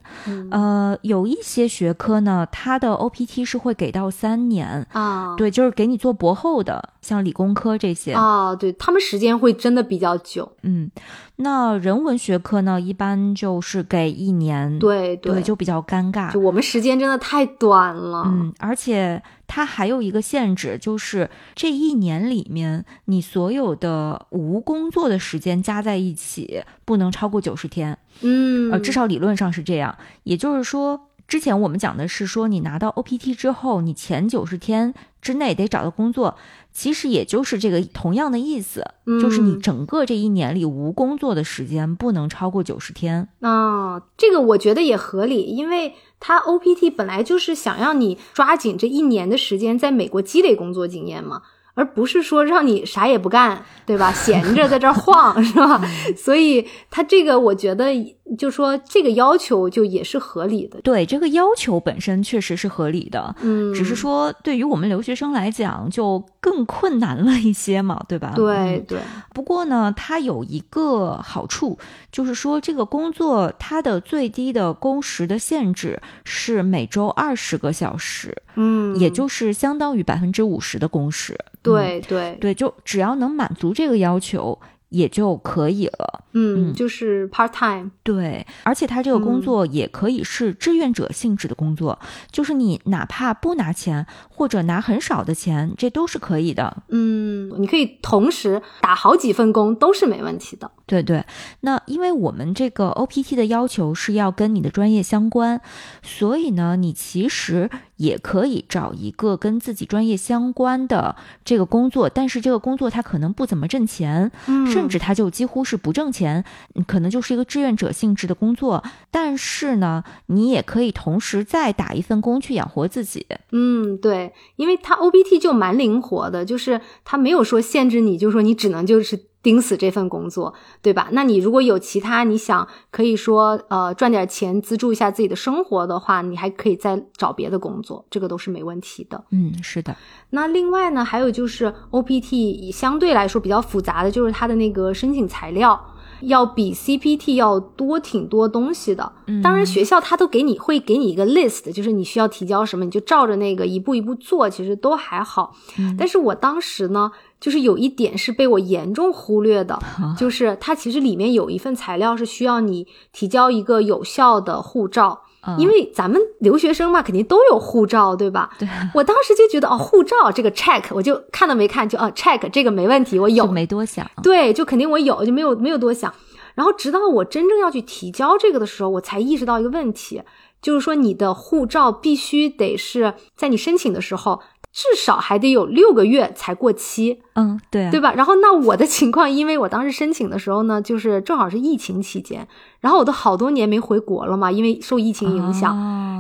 [0.52, 8.14] 呃，有一些学科呢，它的 OPT 是会给到三年啊，对，就是给你做博后的，像理工科这些。
[8.14, 8.28] 啊。
[8.38, 10.92] 啊，对他们时间会真的比较久，嗯，
[11.38, 36.38] 那人文学科呢，一般就是给一年，对对，就比较尴尬，就我们时间真的太短了，嗯，而且它还有一个限制，就是这一年里面你所有的无工作的时间加在一起不能超过九十天，嗯，呃，至少理论上是这样，也就是说，之前我们讲的是说，你拿到 OPT 之后，你前九十天之内得找到工作。
[36.72, 38.86] 其实也就是这个同样的意思，
[39.20, 44.00] 就是你整个这一年里无工作的时间不能超过九十天啊。
[44.16, 51.42] 这个我觉得也合理，因为他 OPT 本来就是想让你抓紧这一年的时间在美国积累工作经验嘛。
[51.78, 54.12] 而不是说让你啥也不干，对吧？
[54.12, 55.80] 闲着在这晃， 是吧？
[56.18, 57.92] 所以他这个，我觉得
[58.36, 60.82] 就说这个要求就也是合理的。
[60.82, 68.34] 对，这个要求本身确实是合理的，嗯，只是说对于我们留学生来讲就更困难了一些嘛，对吧？
[68.36, 68.98] 对对。
[69.36, 71.78] 不过呢，它有一个好处，
[72.12, 81.38] 就是说这个工作它的最低的工时的限制是每周二十个小时，嗯，也就是相当于百分之五十的工时。
[81.68, 82.38] 对对。
[82.40, 84.60] 对，就只要能满足这个要求。
[84.90, 92.00] 也就可以了，嗯，就是 part time，对，而且他这个工作也可以是志愿者性质的工作，
[92.32, 101.26] 就是你哪怕不拿钱或者拿很少的钱，这都是可以的，嗯，你可以同时打好几份工都是没问题的，对对。
[101.60, 105.60] 那因为我们这个 OPT 的要求是要跟你的专业相关，
[106.02, 114.66] 所以呢，你其实也可以找一个跟自己专业相关的这个工作，但是这个工作它可能不怎么挣钱，嗯。
[114.68, 116.44] 甚至他就几乎是不挣钱，
[116.86, 118.84] 可能就是一个志愿者性质的工作。
[119.10, 123.26] 但是呢，你也可以同时再打一份工去养活自己。
[123.52, 129.28] 嗯，对，因为他 OBT 就蛮灵活的，就是他没有说限制你，就是说你只能就是。
[129.48, 131.08] 盯死这份工作，对吧？
[131.14, 139.24] 那你如果有其他你想可以说呃赚点钱资助一下自己的生活的话，你还可以再找别的工作，这个都是没问题的。
[139.32, 139.96] 嗯，是的。
[140.32, 145.82] 那另外呢，还有就是 OPT 相对来说比较复杂的就是它的那个申请材料。
[146.22, 155.56] 要比 CPT 要多挺多东西的，当然学校他都给你会给你一个 list，就是你需要提交什么，你就照着那个一步一步做，其实都还好。
[155.98, 159.80] 但是我当时呢，就是有一点是被我严重忽略的，
[160.18, 165.22] 就是它其实里面有一份材料是需要你提交一个有效的护照。
[165.58, 168.50] 因为咱们留学生嘛，肯定都有护照，对吧？
[168.60, 168.68] 对。
[168.94, 173.48] 我当时就觉得哦，护照这个 check，我就看都没看，就啊 check 这个没问题，我有。
[173.48, 174.06] 没多想。
[174.22, 176.14] 对，就肯定我有，就没有没有多想。
[176.56, 180.24] 然后直到我真正要去提交这个的时候，我才意识到一个问题，
[180.62, 184.42] 就是说你的护照必须得是在你申请的时候。
[184.78, 188.14] 至少还得有六个月才过期，嗯，对，对吧？
[188.14, 192.48] 然后那我的情况，因为我当时申请的时候呢，就是正好是疫情期间，
[192.80, 195.76] 然后我都好多年没回国了嘛，因为受疫情影响，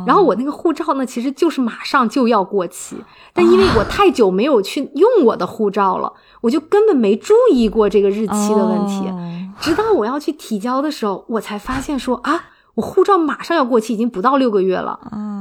[0.08, 2.96] 然后我那个护照呢，其实就是马上就要过期，
[3.32, 9.13] 但因为我太久没有去用我的护照了，我就根本没注意过这个日期的问题，
[9.62, 12.46] 直到我要去提交的时候，我才发现说啊。
[12.77, 14.99] 我护照马上要过期，已经不到六个月了，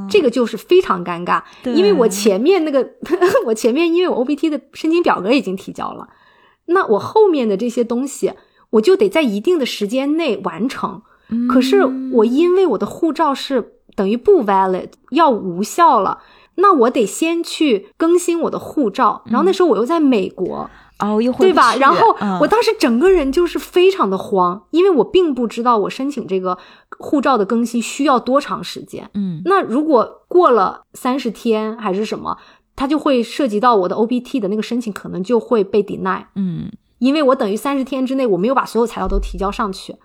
[0.09, 2.89] 这个就是非常尴尬，因为我前面那个，
[3.45, 6.09] 我前面因为我 O B T 的申请表格已经提交了，
[6.65, 8.33] 那我后面的这些东西，
[8.71, 11.03] 我就得在一定的时间内完成。
[11.47, 16.17] 可是我因为我的护照是等于不 valid，要无效了，
[16.55, 20.67] 那我得先去更新我的护照，然后那时候我又在美国。
[20.99, 21.75] 哦，又对吧？
[21.75, 26.57] 然后我当时整个人就是非常的慌，因为我并不知道我申请这个
[26.99, 29.09] 护照的更新需要多长时间。
[29.13, 32.37] 嗯，那如果过了三十天还是什么，
[32.75, 36.25] 它就会涉及到我的 O B T 的那个申请，可能就会被 deny。
[36.35, 39.95] 嗯，因为我等于三十天之内我没有把所有材料都提交上去，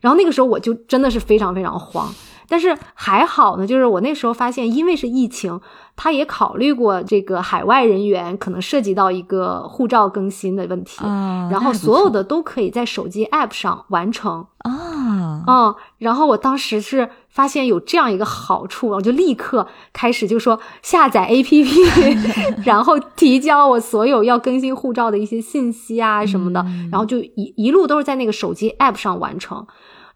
[0.00, 2.12] 然后那个时候我就真的是非常非常慌。
[2.48, 5.60] 但是还好呢，就是我那时候发现，因为是疫情，
[5.94, 14.44] 他也考虑过这个海外人员可能涉及到一个护照更新的问题，然后所有的都可以在手机 App 上完成
[15.46, 29.66] 啊，嗯，然后我当时是发现有这样一个好处，我就立刻开始就说下载 APP， 然后提交我所有要更新护照的一些信息啊什么的，然后就一一路都是在那个手机 App 上完成。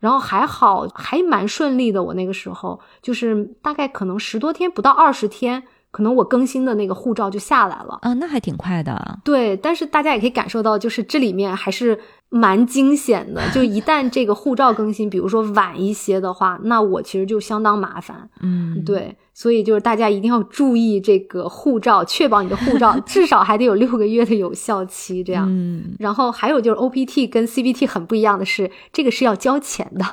[0.00, 2.02] 然后还好，还蛮顺利的。
[2.02, 8.00] 我那个时候就是大概可能十多天，不到二十天，可能我更新的那个护照就下来了。
[8.02, 9.18] 啊，那还挺快的。
[9.24, 11.98] 对，但是大家也可以感受到，就是这里面还是。
[12.30, 18.28] 蛮惊险的， 就一旦这个护照更新，比如说晚一些的话， 那我其实就相当麻烦。
[18.40, 25.46] 嗯，对，所以就是大家一定要注意这个护照，确保你的护照 至少还得有六个月的有效期，这样。
[25.48, 30.04] 嗯，然后还有就是 O P T 跟 C B T 很不一样的是，这个是要交钱的，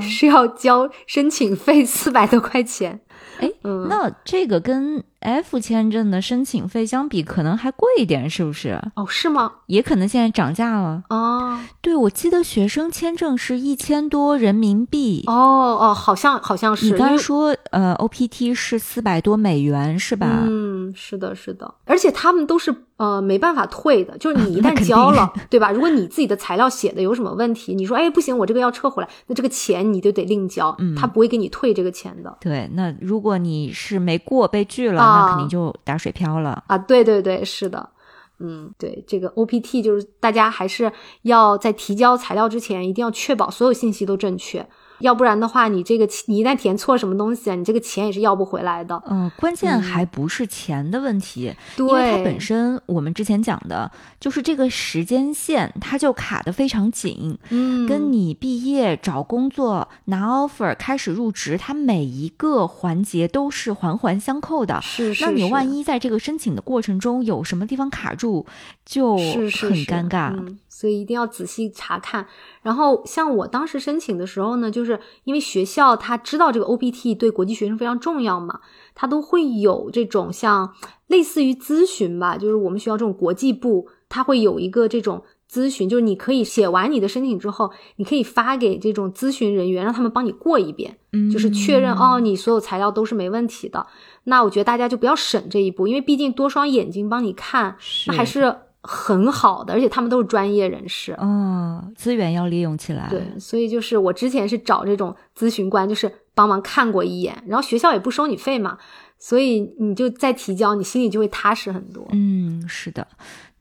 [0.00, 3.00] 是要交申请费四百多块钱。
[3.42, 3.50] 哎，
[3.88, 8.80] 那这个跟 F 签证的申请费相比，可能还贵一点，是不是？
[8.94, 9.52] 哦，是吗？
[9.66, 11.02] 也可能现在涨价了。
[11.10, 15.24] 哦，对，我记得学生签证是一千多人民币。
[15.26, 15.32] 哦
[15.80, 16.86] 哦，好像好像是。
[16.86, 20.44] 你刚说呃，OPT 是四百多美元，是吧？
[20.44, 21.74] 嗯，是的，是的。
[21.84, 25.70] 而且他们都是呃没办法退的，就是你 一旦交了， 对吧？
[25.70, 32.34] 如果你自己的材料写的有什么问题，你说哎不行，我这个要撤回来，那这个钱你就得另交，他不会给你退这个钱的。
[32.40, 35.02] 对，那如果你是没过被拒了。
[35.02, 36.78] 那肯定就打水漂了啊！
[36.78, 37.90] 对对对，是的，
[38.38, 40.90] 嗯，对，这个 OPT 就是大家还是
[41.22, 44.66] 要在提交材料之前，一定要确保所有信息都正确。
[45.02, 49.00] 要不然的话，你这个你一旦填错什么东西啊，你这个钱也是要不回来的。
[49.08, 57.36] 嗯，关键还不是钱的问题，因为它本身我们之前讲的就是这个时间线，它就卡的非常紧。
[57.50, 64.80] 嗯，跟你毕业找工作拿 offer 开始入职，它每一个环节都是环环相扣的。
[64.80, 65.24] 是是。
[65.24, 68.46] 那你万一在这个申请的过程中有什么地方卡住，
[68.86, 70.32] 就很尴尬。
[70.68, 72.26] 所以一定要仔细查看。
[72.62, 74.91] 然后像我当时申请的时候呢，就是
[75.24, 78.60] 因为学校他知道这个 OPT 对国际学生非常重要嘛，
[78.94, 80.74] 他都会有这种像
[81.06, 90.98] 类似于咨询吧，就是我们学校这种国际部，他会有一个这种咨询，就是你可以写完你的申请之后，你可以发给这种咨询人员，让他们帮你过一遍，
[91.32, 93.86] 就是确认哦，你所有材料都是没问题的。
[94.24, 97.76] 那我觉得大家就不要省这一步，因为毕竟多双眼睛帮你看，
[98.06, 98.56] 那还是。
[98.82, 103.06] 很好的，而且他们都是专业人士，嗯，资源要利用起来。
[103.08, 108.76] 对，所以就是我之前是找这种咨询官，就是帮忙看过一眼，然后学校也不收你费嘛，
[109.18, 112.06] 所以你就再提交，你心里就会踏实很多。
[112.10, 113.06] 嗯，是的。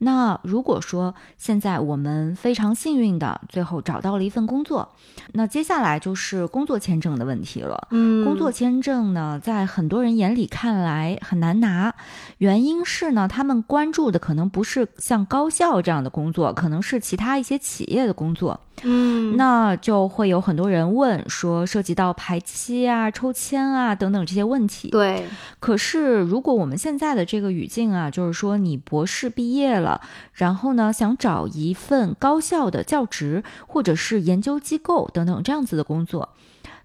[0.04, 4.90] 那如果说现在我们非常幸运的最后找到了一份工作，
[5.34, 7.88] 那接下来就是工作签证的问题了。
[7.92, 11.94] 嗯，工作签证呢，在很多人眼里看来很难拿，
[12.40, 18.60] 原因是呢，他们关注的可能不是像高校这样的工作，可能是其他一些企业的工作。
[18.84, 24.90] 嗯，那就会有很多人问说，涉及到排期啊、抽签啊等等这些问题。
[24.90, 25.28] 对，
[25.60, 29.91] 可是如果我们现在的这个语境啊，就是说你博士毕业了，
[30.34, 36.30] 然后呢想找一份高校的教职或者是研究机构等等这样子的工作，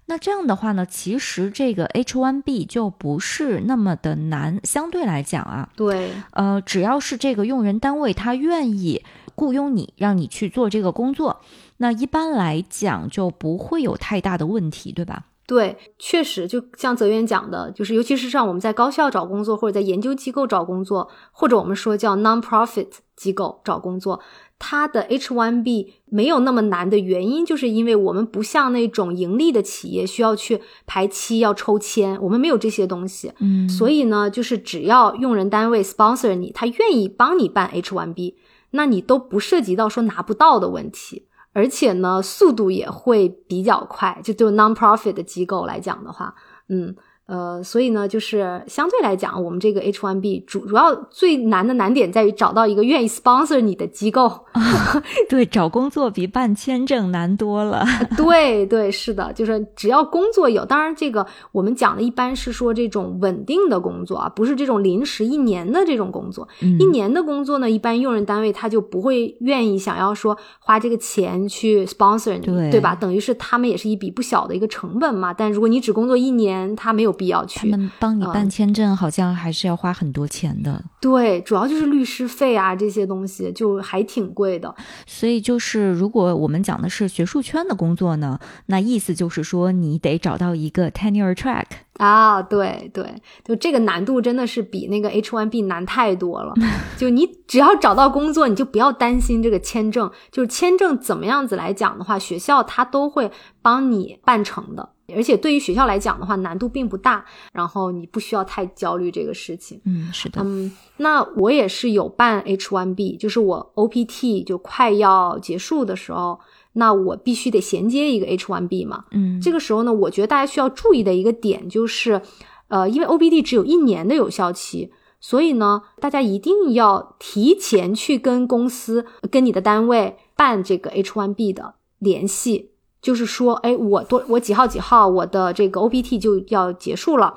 [0.07, 9.03] 那这样的话呢，其实这个 H1B 就不是那么的难，相对来讲啊，对，呃，只要是这个用人单位他愿意
[9.35, 11.41] 雇佣你，让你去做这个工作。
[11.77, 15.25] 那一般来讲就不会有太大的问题，对吧？
[15.47, 24.19] 对，确实，就像泽源讲的，就是尤其是像我们在高校找工作，或者在研究机构找工作，或者我们说叫 non-profit 机构找工作。
[24.59, 33.31] 它的 H1B 没有那么难的原因，就是因为我们不像那种盈利的企业需要去排期、要抽签，我们没有这些东西。
[33.39, 38.33] 嗯，所以呢，就是只要用人单位 sponsor 你，他愿意帮你办 H1B，
[38.71, 41.27] 那你都不涉及到说拿不到的问题，
[41.57, 44.21] 而且呢，速度也会比较快。
[44.23, 46.35] 就对 non-profit 的机构来讲的话，
[46.69, 46.95] 嗯。
[47.27, 54.45] 呃，所以呢，就是相对来讲，我们这个 H1B 主主要最难的难点在于找到一个愿意 sponsor 你的机构。
[55.27, 57.85] 对，找工作比办签证难多了。
[58.15, 66.47] 对对，是的，就是只要工作有，当然这个我们讲的一般是说这种稳定的工作啊，不是这种临时一年的这种工作。
[66.79, 72.95] 一年的工作呢，一般用人单位他就不会愿意想要说花这个钱去 sponsor 你，对吧？
[72.95, 75.33] 等于是他们也是一笔不小的一个成本嘛。
[75.33, 77.16] 但如果你只工作一年，他没有。
[77.17, 80.83] 必要去，他们帮你办签证，好像还是要花很多钱的。
[81.01, 84.73] 对，主要就是律师费啊，这些东西就还挺贵的。
[85.05, 91.65] 所以就是，如果我们讲的是学术圈的工作呢，那意思就是说，你得找到一个 tenure track
[91.97, 92.41] 啊。
[92.41, 93.05] 对对，
[93.43, 96.53] 就这个难度真的是比那个 H1B 难太多了。
[96.97, 100.09] 就你只要找到工作，你就不要担心这个签证。
[100.31, 104.89] 就是签证怎么样子来讲的话，学校他都会帮你办成的。
[105.15, 109.79] 而且对于学校来讲的话，难度并不大，然后你不需要太焦虑这个事情。
[109.85, 110.41] 嗯，是的。
[110.43, 116.39] 嗯，那我也是有办 H1B，就是我 OPT 就快要结束的时候，
[116.73, 119.05] 那我必须得衔接一个 H1B 嘛。
[119.11, 122.21] 嗯，这个时候呢，我觉得大家需要注意的一个点就是，
[122.67, 124.91] 呃，因为 OPT 只有一年的有效期，
[125.21, 132.71] 所以呢，大家一定要提前去跟公司、跟你的单位办这个 H1B 的联系。
[133.01, 137.35] 就是说，哎，我多我几号几号，我的这个 OPT 就要结束了。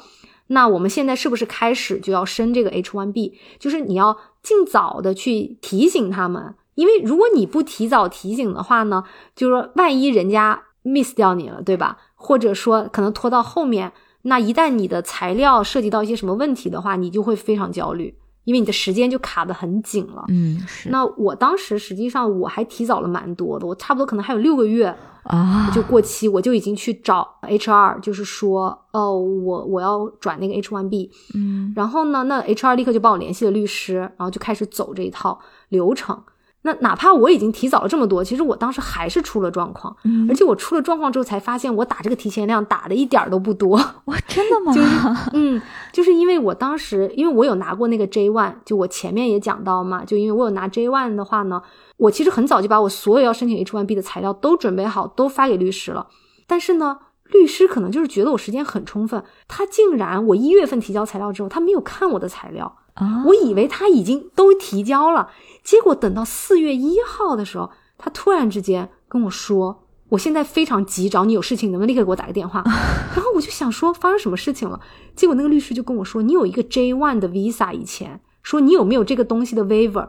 [0.48, 3.34] 那我们现在是不是开始就要升这个 H1B？
[3.58, 9.04] 就是你要尽早的去提醒他们，因为如果你不提早提醒的话呢，
[9.36, 11.98] 就是说万一人家 miss 掉你了，对吧？
[12.14, 13.92] 或者说可能拖到后面，
[14.22, 18.16] 那一旦你的材料涉及到一些什么问题的话，你就会非常焦虑。
[18.44, 20.88] 因为你的时间就卡得很紧了，嗯，是。
[20.88, 24.92] 那我当时实际上我还提早了蛮多的，我差不多可能还有六个月
[25.24, 36.22] 啊就过期，我就已经去找 HR，就是说，哦，我我要转那个 H1B，嗯，然后呢，那 HR 立刻就帮我联系了律师，然后就开始走这一套流程。
[36.62, 43.76] 那哪怕我已经提早了这么多，其实我当时还是出了状况，嗯而且我出了状况之后才发现，我打这个提前量打的一点都不多。
[44.04, 44.70] 哇，真的吗？
[44.74, 51.62] 就是，嗯，就是因为我当时，因为我有拿过那个 J one，就我前面也讲到嘛，就因为我有拿 J one 的话呢，
[52.00, 56.08] 我其实很早就把我所有要申请 H one B 的材料都准备好，都发给律师了。
[56.46, 65.28] 但是呢，律师可能就是觉得我时间很充分，他竟然我一月份提交材料之后，他没有看我的材料啊，我以为他已经都提交了。
[65.62, 72.62] 结果等到四月一号的时候，他突然之间跟我说：“我现在非常急，找你有事情，能不能立刻给我打个电话？
[73.14, 74.80] ”然后我就想说发生什么事情了。
[75.14, 80.08] 结果那个律师就跟我说：“你有一个 J one 的 visa，以前说你有没有这个东西的 waiver？”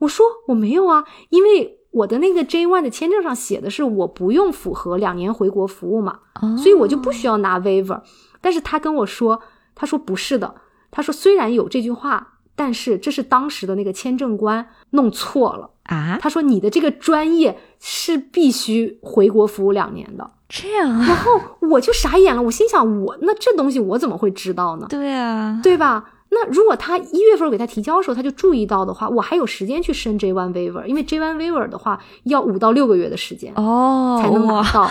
[0.00, 6.18] 我说：“我没有啊，因为我的那个 J one 的签证上写的是我不用符合两年回国服务嘛，
[6.58, 8.02] 所以我就不需要拿 waiver。”
[8.42, 9.40] 但是他跟我说
[9.74, 10.54] ：“他说不是的，
[10.90, 16.18] 他说虽然有这句话。”但是这是当时的那个签证官弄错了啊！
[16.20, 21.06] 他说你的这个专业是必须回国服务两年的，这样啊？
[21.08, 21.40] 然后
[21.70, 24.86] 我就傻眼了，我心想我那这东西我怎么会知道呢？
[24.90, 26.04] 对啊，对吧？
[26.32, 34.88] 那如果他一月份给他提交的时候，他就注意到的话，我还有时间去申 J one waiver，因为 J one waiver 的话要五到六个月的时间哦才能拿到。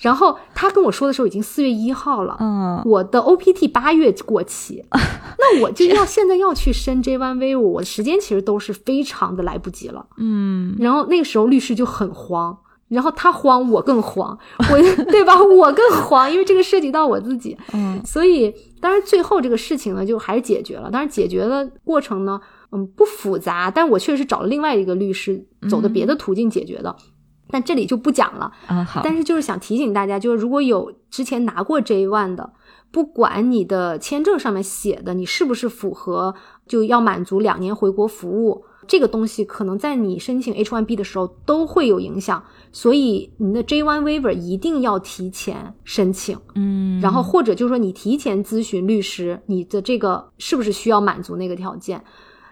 [0.00, 10.76] 然后他跟我说的时候已经四月一号了，嗯，我的 OPT 八月过期， 那我就要现在要去申 J one waiver，我的时间其实都是非常的来不及了，嗯。
[10.78, 12.58] 然后那个时候律师就很慌。
[12.88, 14.38] 然后他慌，我更慌，
[14.70, 14.78] 我
[15.10, 15.40] 对吧？
[15.42, 17.56] 我更慌，因为这个涉及到我自己。
[17.74, 20.90] 嗯，所以当然最后这个事情呢，就还是解决了。
[20.90, 22.40] 当然解决的过程呢，
[22.72, 26.96] 嗯，不复杂，但我确实是找了另外一个律师，走的别的途径解决的。
[27.50, 28.84] 但这里就不讲了啊。
[28.84, 32.52] 好，但是就是想提醒大家，就是如果有之前拿过 J one 的，
[32.90, 36.34] 不管你的签证上面写的你是不是符合，
[36.66, 38.64] 就要满足两年回国服务。
[38.88, 52.02] 这个东西可能在你申请 H1B 的时候都会有影响，所以你的 J1 waiver 一定要提前申请，嗯，然后或者就是说你提前咨询律师，你的这个是不是需要满足那个条件？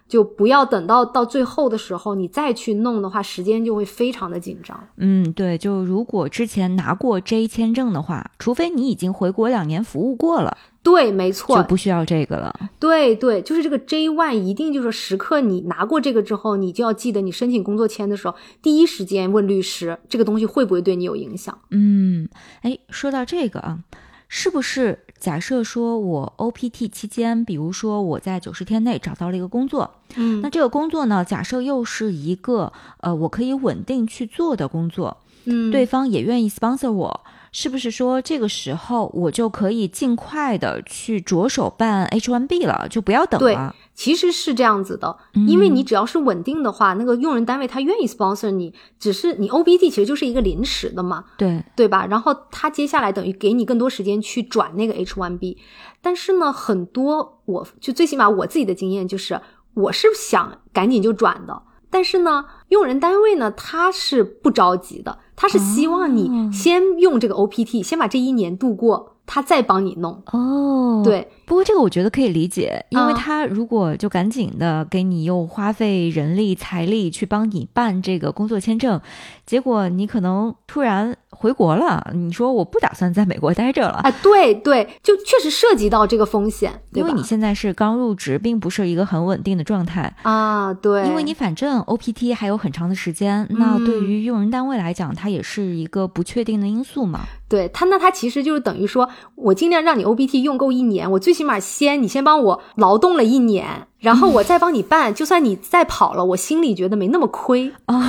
[0.09, 4.79] 就不要等到到最后的时候你再去弄的话，时间就会非常的紧张。
[4.99, 10.57] 嗯，对，就如果之前拿过 J 签证的话，除非你已经回国两年服务过了，
[10.87, 12.55] 对，没错，就不需要这个了。
[12.79, 21.59] 对对，就是这个 J one 一定就是时刻你拿过这个之后，你就要记得你申请工作签的时候，第一时间问律师这个东西会不会对你有影响。
[21.73, 22.29] 嗯，
[22.63, 23.81] 哎，说到这个啊，
[24.29, 25.01] 是不是？
[25.19, 35.17] 假设说我 OPT 期间，比如说我在九十天内找到了一个工作，嗯，那这个工作呢，假设又是一个呃我可以稳定去做的工作，
[35.47, 37.21] 嗯，对方也愿意 sponsor 我，
[37.59, 43.75] 是不是说这个时候我就可以尽快的去着手办 H1B 了，就不要等了？
[43.95, 45.17] 其实是这样子的，
[45.49, 52.05] 因为你只要是稳定的话，那个用人单位他愿意 sponsor 你，只是你 OBD 其实就是一个临时的嘛，对对吧？
[52.05, 55.57] 然后他接下来等于给你更多时间去转那个 H1B，
[56.03, 59.41] 但是呢，很多我就最起码我自己的经验就是，
[59.73, 71.31] 我是想赶紧就转的，但是呢，用人单位呢他是不着急的，他是希望你先用这个 OPT，先把这一年度过，他再帮你弄哦，对。
[71.47, 79.01] 不过这个我觉得可以理解，因为他如果就赶紧的给你又花费人力财力去帮你办这个工作签证，
[79.47, 84.11] 结果你可能突然回国了，你说我不打算在美国待着了啊？
[84.23, 90.75] 对对，就确实涉及到这个风险，因为你现在是刚入职，并不是一个很稳定的状态啊。
[90.75, 97.21] 对，因为你反正 OPT 还有很长的时间，那对于用人单位来讲，它也是一个不确定的因素嘛。
[97.49, 108.03] 对他，那他其实就是等于说我尽量让你 OPT 用够一年，我最起码先你先帮我劳动了一年，然后我再帮你办， 就算你再跑了，我心里觉得没那么亏哦。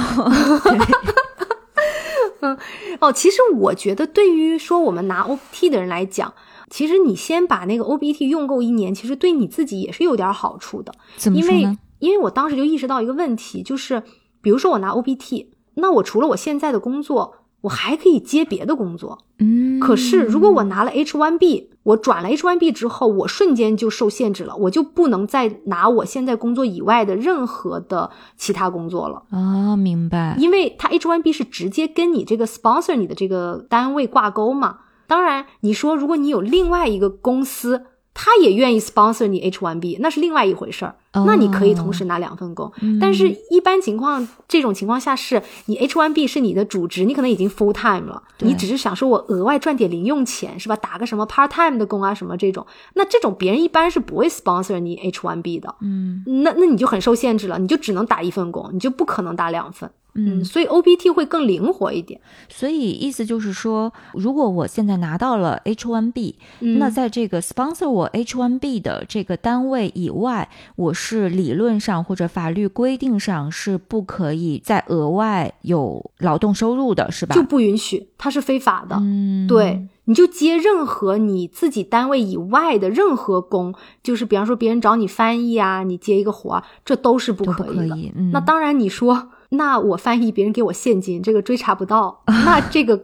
[2.40, 2.58] 嗯，
[3.02, 6.34] 哦，其实我觉得对于说我们拿 OPT 的人来讲，
[6.70, 10.94] 其实你先把那个 OBT 用够一年，其实对你自己也是有点好处的。
[11.18, 11.78] 怎么说呢？
[12.00, 14.02] 因为我当时就意识到一个问题，就是
[14.42, 17.36] 比如说我拿 OBT，那我除了我现在的工作。
[17.62, 30.36] 我还可以接别的工作，嗯，可是如果我拿了 H1B，我转了 H1B 之后，我瞬间就受限制了，我就不能再拿我现在工作以外的任何的其他工作了啊，明白？
[30.38, 34.80] 因为它 H1B 是直接跟你这个 sponsor 你的这个单位挂钩嘛。
[35.08, 37.86] 当然，你说如果你有另外一个公司。
[38.20, 40.96] 他也愿意 sponsor 你 H1B，那是另外一回事儿。
[41.26, 50.76] 那你可以同时拿两份工，但是一般情况，这种情况下是你 H1B 是你的主职，你可能已经 full time 了，你只是想说我额外赚点零用钱，是吧？
[50.76, 52.66] 打个什么 part time 的工啊，什么这种，
[52.96, 55.76] 那这种别人一般是不会 sponsor 你 H1B 的。
[55.82, 59.90] 嗯，那那你就很受限制了，你就只能打一份工，你就不可能打两份。
[60.18, 62.20] 嗯，所以 OPT 会更灵活一点。
[62.50, 66.34] 所以意思就是说，如果我现在拿到了 H1B，
[66.80, 77.36] 那在这个 sponsor 我 H1B 的这个单位以外，我是理论上或者法律规定上是不可以再额外有劳动收入的，是吧？
[77.36, 78.98] 就不允许，它是非法的。
[79.00, 88.14] 嗯，对，你就接任何你自己单位以外的任何工，就是比方说别人找你翻译啊，你接一个活儿，这都是不可以的。
[88.32, 89.30] 那当然，你说。
[89.50, 93.00] 那我翻译别人给我现金，这个追查不到， 那这个，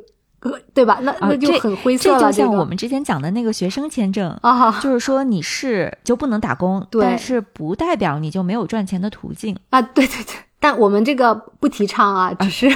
[0.73, 0.99] 对吧？
[1.01, 2.19] 那那就很灰色了。
[2.19, 9.81] 这就像我们之前讲的那个学生签证啊，就是说你是就不能打工，对，但是不代表你就没有赚钱的途径啊。
[9.81, 12.69] 对对对，但我们这个不提倡啊，只是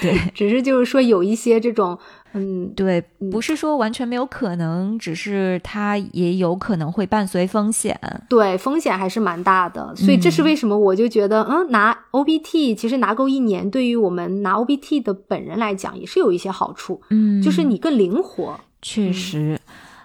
[0.00, 1.98] 对，只是就是说有一些这种。
[2.34, 7.98] 嗯，对，不是说完全没有可能，只是它也有可能会伴随风险。
[8.28, 17.00] 对，风险还是蛮大的，所以这是为什么我就觉得，嗯，拿 OBT 其实拿够一年，对于我们拿 OBT 的本人来讲，也是有一些好处。
[17.10, 18.58] 嗯，就是你更灵活。
[18.84, 19.56] 确实。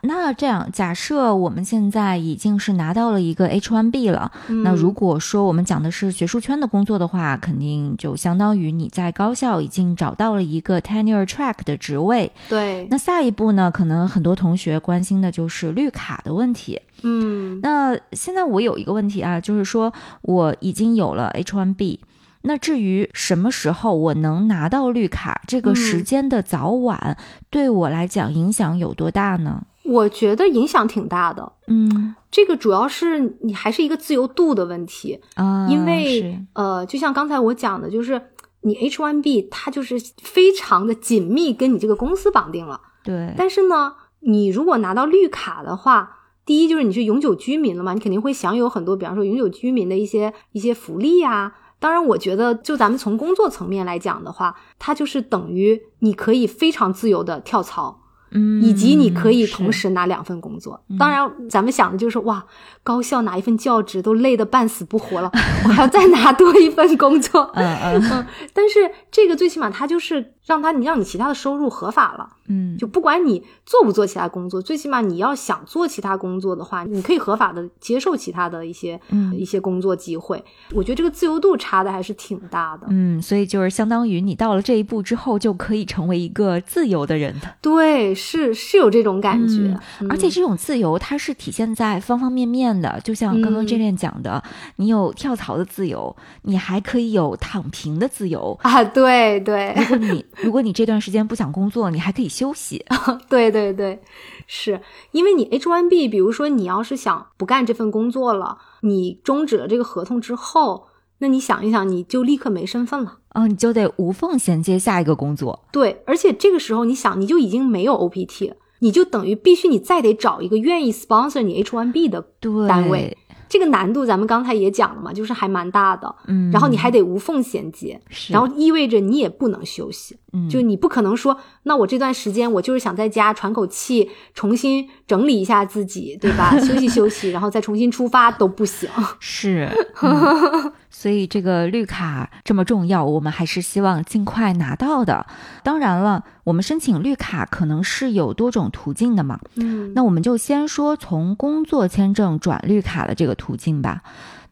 [0.07, 4.31] 那这样，假设我们现在已经是拿到了一个 H1B 了，
[4.63, 12.31] 那如果说我们讲的是学术圈的工作的话，肯定就相当于你在高校已经找到了一个 tenure track 的职位。
[12.47, 12.87] 对。
[12.89, 13.69] 那下一步呢？
[13.69, 16.79] 可能很多同学关心的就是绿卡的问题。
[17.03, 17.59] 嗯。
[17.61, 19.91] 那现在我有一个问题啊，就是说
[20.21, 21.99] 我已经有了 H1B，
[22.43, 27.17] 那至于什么时候我能拿到绿卡，这个时间的早晚
[27.49, 29.63] 对我来讲影响有多大呢？
[29.87, 38.21] 我觉得影响挺大的，嗯，这个主要是你还是一个自由度的问题啊，因为呃，就像刚才我讲的，就是
[38.61, 43.33] 你 H1B 它就是非常的紧密跟你这个公司绑定了，对。
[43.37, 51.53] 但是呢，你如果拿到绿卡的话，第一就是你是永久居民了嘛，你肯定会享有很多，比方说永久居民的一些一些福利啊。
[51.79, 58.01] 当然，我觉得就咱们从工作层面来讲的话，它就是等于你可以非常自由的跳槽。
[58.31, 60.81] 嗯，以及你可以同时拿两份工作。
[60.99, 62.45] 当然，咱们想的就是哇，
[62.83, 65.31] 高校拿一份教职都累得半死不活了，
[65.65, 67.49] 我还要再拿多一份工作。
[67.55, 72.27] 嗯嗯嗯，但是这个最起码它就是让他你让你其他的收入合法了。
[72.49, 80.41] 嗯，就不管你做不做其他工作，最起码你要想做其他工作的话，你可以合法的接受其他的一些、嗯一些工作机会。
[80.73, 82.87] 我觉得这个自由度差的还是挺大的。
[82.89, 87.53] 嗯，所以就是相当于你到了这一步之后，就可以成为一个自由的人的。
[87.61, 89.77] 对，是是有这种感觉，
[90.09, 92.97] 而且这种自由，它是体现在方方面面的。
[93.03, 94.41] 就像刚刚嗯 J 恋讲的，
[94.77, 98.57] 你有跳槽的自由，你还可以有躺平的自由。
[98.61, 102.85] 啊，对对如果你如果你这段时间不想工作，你还可以休息。
[103.29, 103.99] 对对对，
[104.45, 104.81] 是
[105.11, 110.87] 因为你 H1B，比如说你要是想不干这份工作了，你终止了这个合同之后，
[111.19, 113.17] 那你想一想，你就立刻没身份了。
[113.33, 115.65] 嗯，你就得无缝衔接下一个工作。
[115.71, 122.25] 对，而且这个时候你想，你就已经没有 OPT 了，你就等于必须你再得找一个愿意 sponsor 你 H1B 的，
[122.67, 123.15] 单位，
[123.49, 126.13] 这个难度咱们刚才也讲了嘛，就是还蛮大的。
[126.27, 131.37] 嗯，然后你还得无缝衔接，是，然后意味着你也不能休息，嗯就你不可能说，
[131.67, 136.57] 那我这段时间我就是想在家喘口气，重新整理一下自己，对吧？
[136.59, 138.89] 休息休息，然后再重新出发都不行。
[139.19, 139.69] 是，
[140.01, 145.27] 嗯所以这个绿卡这么重要，我们还是希望尽快拿到的。
[145.61, 154.01] 当然了，我们申请绿卡可能是有多种途径的嘛，嗯那我们就先说从工作签证转绿卡的这个途径吧。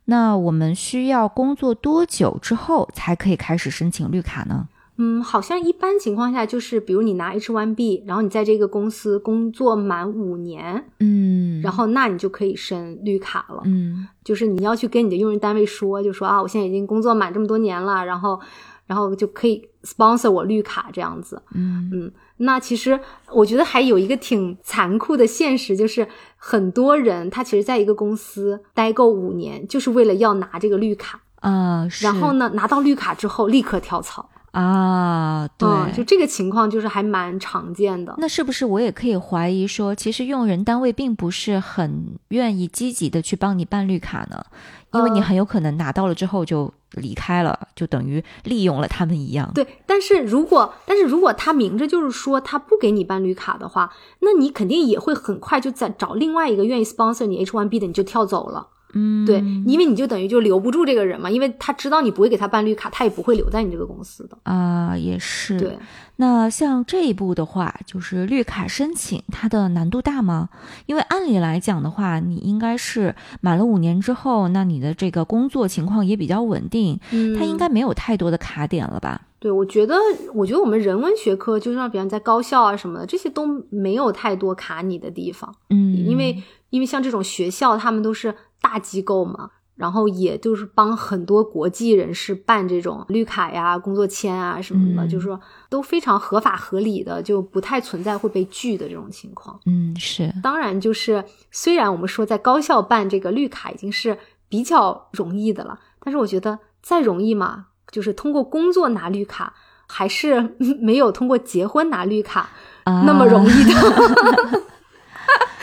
[0.08, 4.68] 那我们需要工作多久之后才可以开始申请绿卡呢？
[4.98, 13.62] 嗯，好像一般情况下就是，比如你拿 H1B，然后你在这个公司工作满五年，嗯然后那你就可以申绿卡了。
[13.66, 18.40] 嗯就是你要去跟你的用人单位说，就说啊，我现在已经工作满这么多年了，然后，
[18.86, 21.42] 然后就可以 sponsor 我绿卡这样子。
[21.54, 22.98] 嗯嗯，那其实
[23.34, 34.30] 我觉得还有一个挺残酷的现实，就是很多人他其实在一个公司待够五年，就是为了要拿这个绿卡，啊，是然后呢，拿到绿卡之后立刻跳槽。
[34.56, 38.16] 啊，对，嗯，就这个情况就是还蛮常见的。
[38.20, 44.46] 那是不是我也可以怀疑说，其实用人单位并不是很愿意积极的去帮你办绿卡呢？
[44.94, 49.52] 因为你呃很有可能拿到了之后就离开了，就等于利用了他们一样。
[49.54, 58.70] 对，但是如果但是如果他明着就是说他不给你办绿卡的话，那你肯定也会很快就在找另外一个愿意 sponsor 你 H1B 的，你就跳走了。
[58.96, 64.38] 嗯，对，因为你就等于就留不住这个人嘛，因为他知道你不会给他办绿卡，他也不会留在你这个公司的。
[64.44, 65.60] 啊，也是。
[65.60, 65.78] 对，
[66.16, 70.50] 那像这一步的话，就是绿卡申请，它的难度大吗？
[70.86, 79.22] 因为按理来讲的话，你应该是满了五年之后，那你的这个工作情况也比较稳定，嗯它应该没有太多的卡点了吧？
[79.40, 79.96] 对，我觉得，
[80.34, 86.42] 我觉得我们人文学科，就像比方在高校啊什么的，这些都没有太多卡你的地方，嗯，因为
[86.72, 88.34] 因为像这种学校，他们都是
[88.66, 95.40] 大机构嘛，然后也就是帮很多国际人士办这种绿卡呀、工作签啊什么的，嗯就是说
[95.70, 99.60] 都非常合法合理的，就不太存在会被拒的这种情况。
[99.68, 104.18] 嗯是，当然，就是虽然我们说在高校办这个绿卡已经是
[104.50, 109.54] 比较容易的了，但是我觉得再容易嘛，就是通过工作拿绿卡，
[109.88, 112.50] 还是 没有通过结婚拿绿卡
[112.86, 114.64] 那么容易的。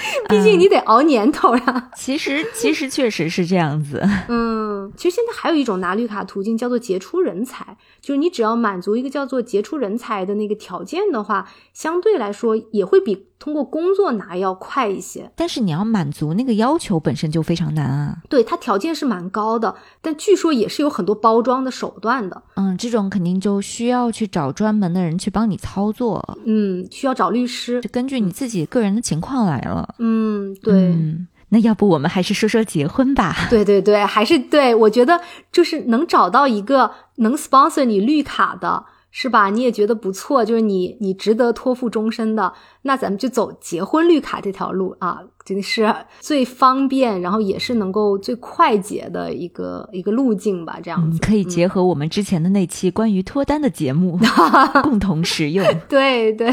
[0.28, 1.90] 毕竟你得熬年头呀。
[1.96, 4.02] 其实其实确实是这样子。
[4.28, 15.30] 嗯，其实现在还有一种拿绿卡途径叫做杰出人才，就是你只要满足一个叫做杰出人才的那个条件的话，相对来说也会比通过工作拿要快一些。
[15.36, 18.16] 但是你要满足那个要求本身就非常难啊。
[18.28, 22.42] 对，它条件是蛮高的，但据说也是有很多包装的手段的。
[22.56, 27.90] 嗯，这种肯定就需要去找专门的人去帮你操作，嗯，需要找律师就。
[27.90, 29.91] 根据你自己个人的情况来了。
[29.98, 30.74] 嗯，对。
[30.74, 33.46] 嗯，那要不我们还是说说结婚吧？
[33.50, 35.20] 对对对，还是对我觉得
[35.50, 38.84] 就是能找到一个能 sponsor 你绿卡的，
[39.14, 39.50] 是吧？
[39.50, 42.50] 你也觉得不错，就是你你值得托付终身的，
[42.82, 51.18] 那咱们就走结婚绿卡这条路啊，真的是最方便，然后也是能够最快捷的一个一个路径吧，这样嗯，子。
[51.20, 54.18] 可以结合我们之前的那期关于脱单的节目，
[54.82, 55.62] 共同使用。
[55.90, 56.50] 对对，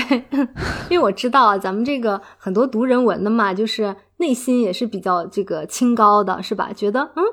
[0.89, 6.73] 因为我知道啊，咱们这个很多读人文的嘛，就是内心也是比较这个清高的，是吧？
[6.75, 7.23] 觉得嗯，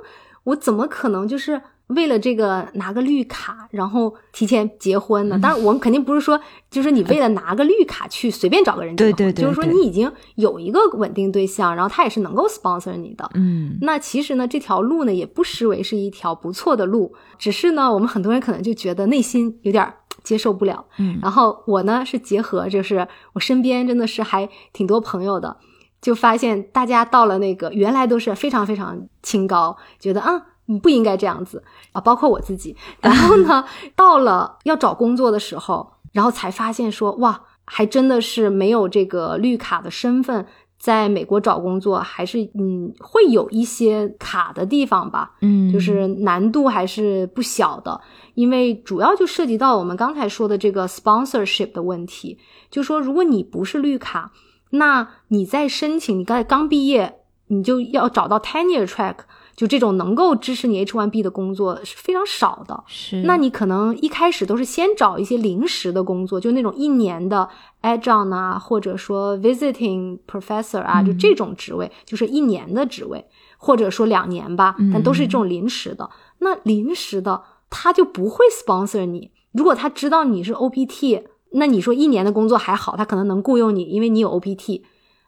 [0.44, 5.38] 我怎么可能就是为了这个拿个绿卡，然后提前结婚嗯呢？
[5.40, 13.30] 当然，我们肯定不是说，就是你为了拿个绿卡去随便找个人结婚，对对对就是说你已经有一个稳定对象，然后他也是能够 sponsor 你的。
[13.34, 20.84] 嗯那其实呢，这条路呢也不失为是一条不错的路，只是呢，我们很多人可能就觉得内心有点儿接受不了。
[20.98, 25.56] 嗯，然后我呢是结合，就是我身边真的是还挺多朋友的，
[26.02, 31.62] 就发现大家到了那个原来都是非常非常清高，觉得啊你不应该这样子
[31.92, 32.76] 啊，包括我自己。
[33.00, 33.64] 然后呢，
[33.96, 40.46] 到了要找工作的时候，然后才发现说哇，还真的是没有这个绿卡的身份。
[40.78, 47.98] 在美国找工作还是嗯会有一些卡的地方吧，嗯，就是难度还是不小的，
[48.34, 52.38] 因为主要就涉及到我们刚才说的这个 sponsorship 的问题，
[52.70, 54.30] 就说如果你不是绿卡，
[54.70, 59.16] 那你在申请，你刚才刚毕业，你就要找到 tenure track。
[59.56, 63.22] 就这种能够支持你 H1B 的工作是非常少的，是。
[63.22, 67.48] 那你可能一开始都是先找一些临时的工作，就那种一年的
[67.80, 73.24] adjunct 啊，或者说 visiting professor 啊，就这种职位，就是一年的职位，
[73.56, 76.10] 或者说两年吧，但都是这种临时的。
[76.40, 79.30] 那临时的他就不会 sponsor 你。
[79.52, 81.22] 如果他知道你是 OPT，
[81.52, 84.82] 那你说一年的工作还好，他可能能雇佣你，因为你有 OPT。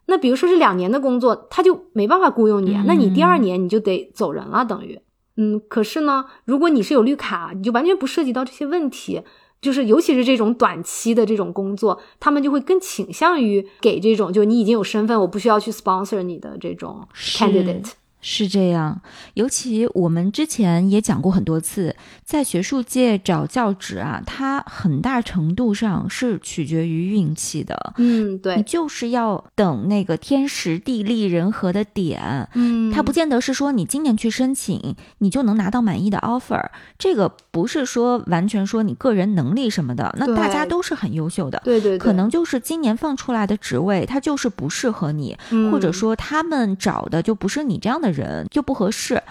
[0.09, 2.83] 那比如说是两年的工作，他就没办法雇佣你啊。
[2.87, 4.99] 那你第二年你就得走人了，等于，
[5.37, 5.61] 嗯。
[5.69, 9.23] 可是呢，如果你是有绿卡，你就完全不涉及到这些问题。
[9.61, 17.91] 就是尤其是这种短期的这种工作，他们就会更倾向于给这种，就你已经有身份，我不需要去 sponsor 你的这种 candidate。
[18.21, 19.01] 是这样，
[19.35, 21.95] 尤其我们之前也讲过很多次，
[22.25, 27.95] 在学术界找教职啊，它很大程度上是取决于运气的。
[27.97, 32.49] 嗯，对，你就是要等那个天时地利人和的点。
[32.55, 36.65] 嗯，它不见得是说你今年去申请，你就能拿到满意的 offer。
[36.99, 41.63] 这个不是说完全说你个人能力什么的，那大家都是很优秀的。
[41.65, 45.39] 对对，可能就是今年放出来的职位，它就是不适合你，
[45.71, 48.08] 或者说他们找的就不是你这样的。
[48.11, 49.23] 人就不合适，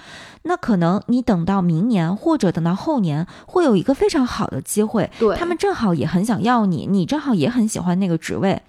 [0.44, 8.62] 那可能你等到明年或者等到后年，会有一个非常好的机会，对他们正好也很想要你，你正好也很喜欢那个职位，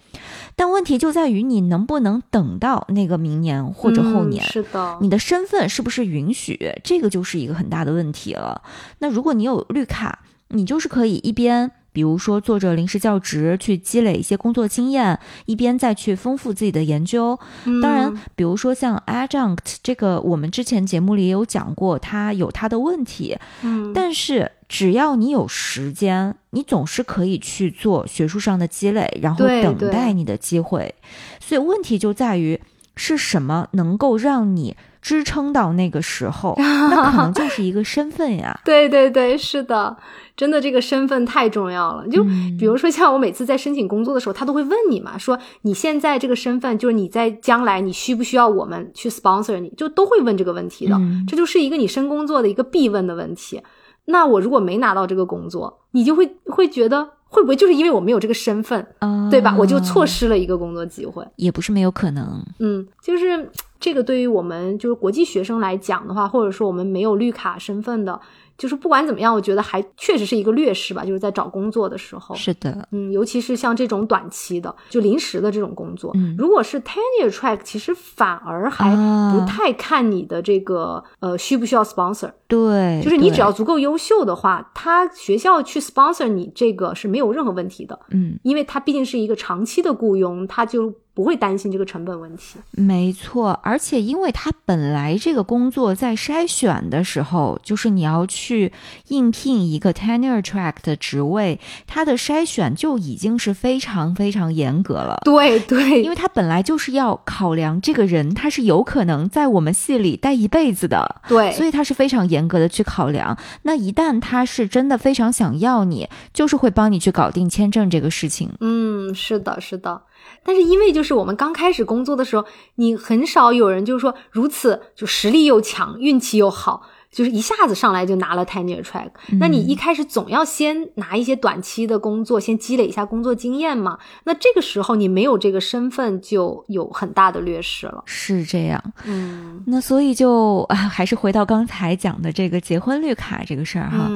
[0.57, 4.45] 但问题就在于你能不能等到那个明年或者后年？
[4.45, 6.75] 是的，你的身份是不是允许？
[6.83, 8.63] 这个就是一个很大的问题了。
[8.99, 11.71] 那如果你有绿卡，你就是可以一边。
[11.93, 17.39] 比如说，做着临时教职去积累一些工作经验，一边再去丰富自己的研究。
[17.83, 23.37] 当然，比如说像 adjunct 这个，我们之前节目里也有讲过，它有它的问题。
[23.63, 30.95] 嗯，但是只要你有时间，你总是可以去做学术上的积累，然后等待你的机会。
[31.41, 32.61] 所以问题就在于
[32.95, 36.55] 是什么能够让你支撑到那个时候？
[36.59, 38.61] 那可能就 是一个身份呀。
[38.65, 39.97] 对对对，是的。
[40.37, 42.07] 真的，这个身份太重要了。
[42.07, 42.23] 就
[42.57, 50.97] 比如说，像我每次在申请工作的时候，他都会问你嘛，说你现在这个身份，就是你在将来你需不需要我们去 sponsor 你，就都会问这个问题的。
[51.27, 53.61] 这就是一个你申工作的一个必问的问题。
[54.05, 58.87] 那我如果没拿到这个工作，你就会会觉得会不会就是因为我没有这个身份，
[59.29, 59.57] 对吧？
[59.59, 62.41] 我就错失了一个工作机会，也不是没有可能。
[62.61, 68.21] 嗯，就是这个对于我们就是国际学生来讲的话，或者说我们没有绿卡身份的。
[68.59, 71.05] 就是不管怎么样，我觉得还确实是一个劣势吧。
[71.05, 78.91] 就是在找工作的时候，是的，嗯，尤其是像这种短期的、就临时的这种工作，嗯，如果是 tenure track，其实反而还
[79.33, 82.33] 不太看你的这个呃需不需要 sponsor。
[82.49, 87.97] 对，就是你只要足够优秀的话，他学校去 sponsor 你这个是没有任何问题的。
[88.11, 90.93] 嗯，因为他毕竟是一个长期的雇佣，他就。
[91.19, 98.73] 不会担心这个成本问题，没错，而且因为他本来这个工作在筛选的时候，就是你要去
[99.09, 101.59] 应聘一个 tenure track 的职位，
[101.89, 105.21] 它的筛选就已经是非常非常严格了。
[105.25, 113.37] 对对，因为他本来就是要考量这个人他是有可能在我们系里待一辈子的，对，所以他是非常严格的去考量。
[113.63, 118.49] 那一旦他是真的非常想要你，就是会帮你去搞定签证这个事情。
[118.61, 120.01] 嗯，是的，是的。
[120.43, 122.45] 但是因为就是我们刚开始工作的时候，
[122.77, 129.11] 你很少有人就是说如此就实力又强，运气又好，就是一下子上来就拿了 tenure track。
[129.39, 133.99] 那你一开始总要先拿一些短期的工作，先积累一下工作经验嘛。
[134.25, 138.03] 那这个时候你没有这个身份，就有很大的劣势了。
[138.07, 139.63] 是这样，嗯。
[139.67, 144.09] 那所以就啊，还是回到刚才讲的这个结婚绿卡这个事儿哈。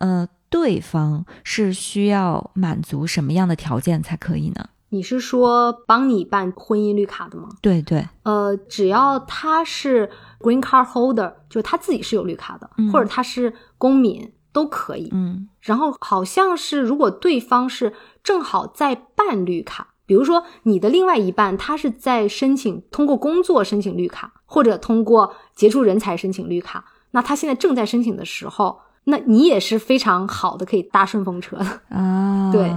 [0.00, 4.66] 嗯，对方是需要满足什么样的条件才可以呢？
[4.90, 7.48] 你是说帮你办婚姻绿卡的吗？
[7.62, 10.10] 对对，呃，只要他是
[10.40, 15.08] green card holder，就他自己是有绿卡的，或者他是公民都可以。
[15.12, 32.50] 嗯，然后好像是如果对方是正好在办绿卡，比如说你的另外一半他是在申请通过工作申请绿卡，或者通过杰出人才申请绿卡，那他现在正在申请的时候，那你也是非常好的可以搭顺风车的 啊。
[32.52, 32.72] 对，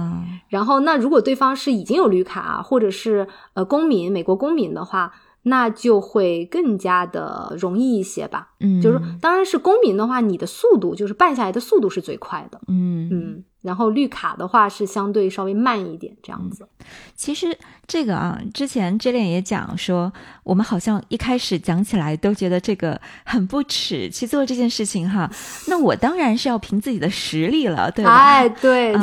[0.48, 5.12] 然后那如果对方是已经有绿卡或者是呃公民，美国公民的话。
[5.46, 13.44] 那就会更加的容易一些吧，嗯，就是当然是公民的话，你的速度就是办下来的速度是最快的，嗯嗯。
[13.64, 16.68] 然后绿卡的话是相对稍微慢一点，这样子。
[17.16, 20.12] 其实这个啊，之前 J 恋也讲说，
[20.42, 25.30] 我们好像一开始讲起来都觉得这个很不耻去做这件事情哈。
[25.66, 28.12] 那我当然是要凭自己的实力了，对吧？
[28.12, 28.94] 哎，对。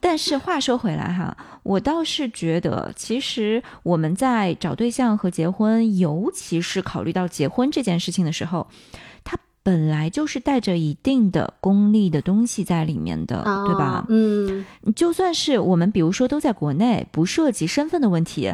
[0.00, 9.11] 但是话说回来哈，我倒是觉得，其实我们在找对象和结婚，尤其是考虑到结婚这件事情的时候，他。
[9.62, 14.04] 本来就是带着一定的功利的东西在里面的，对吧？
[14.08, 14.64] 嗯，
[14.96, 18.52] 就算是我们，比如说都在国内，不涉及身份的问题，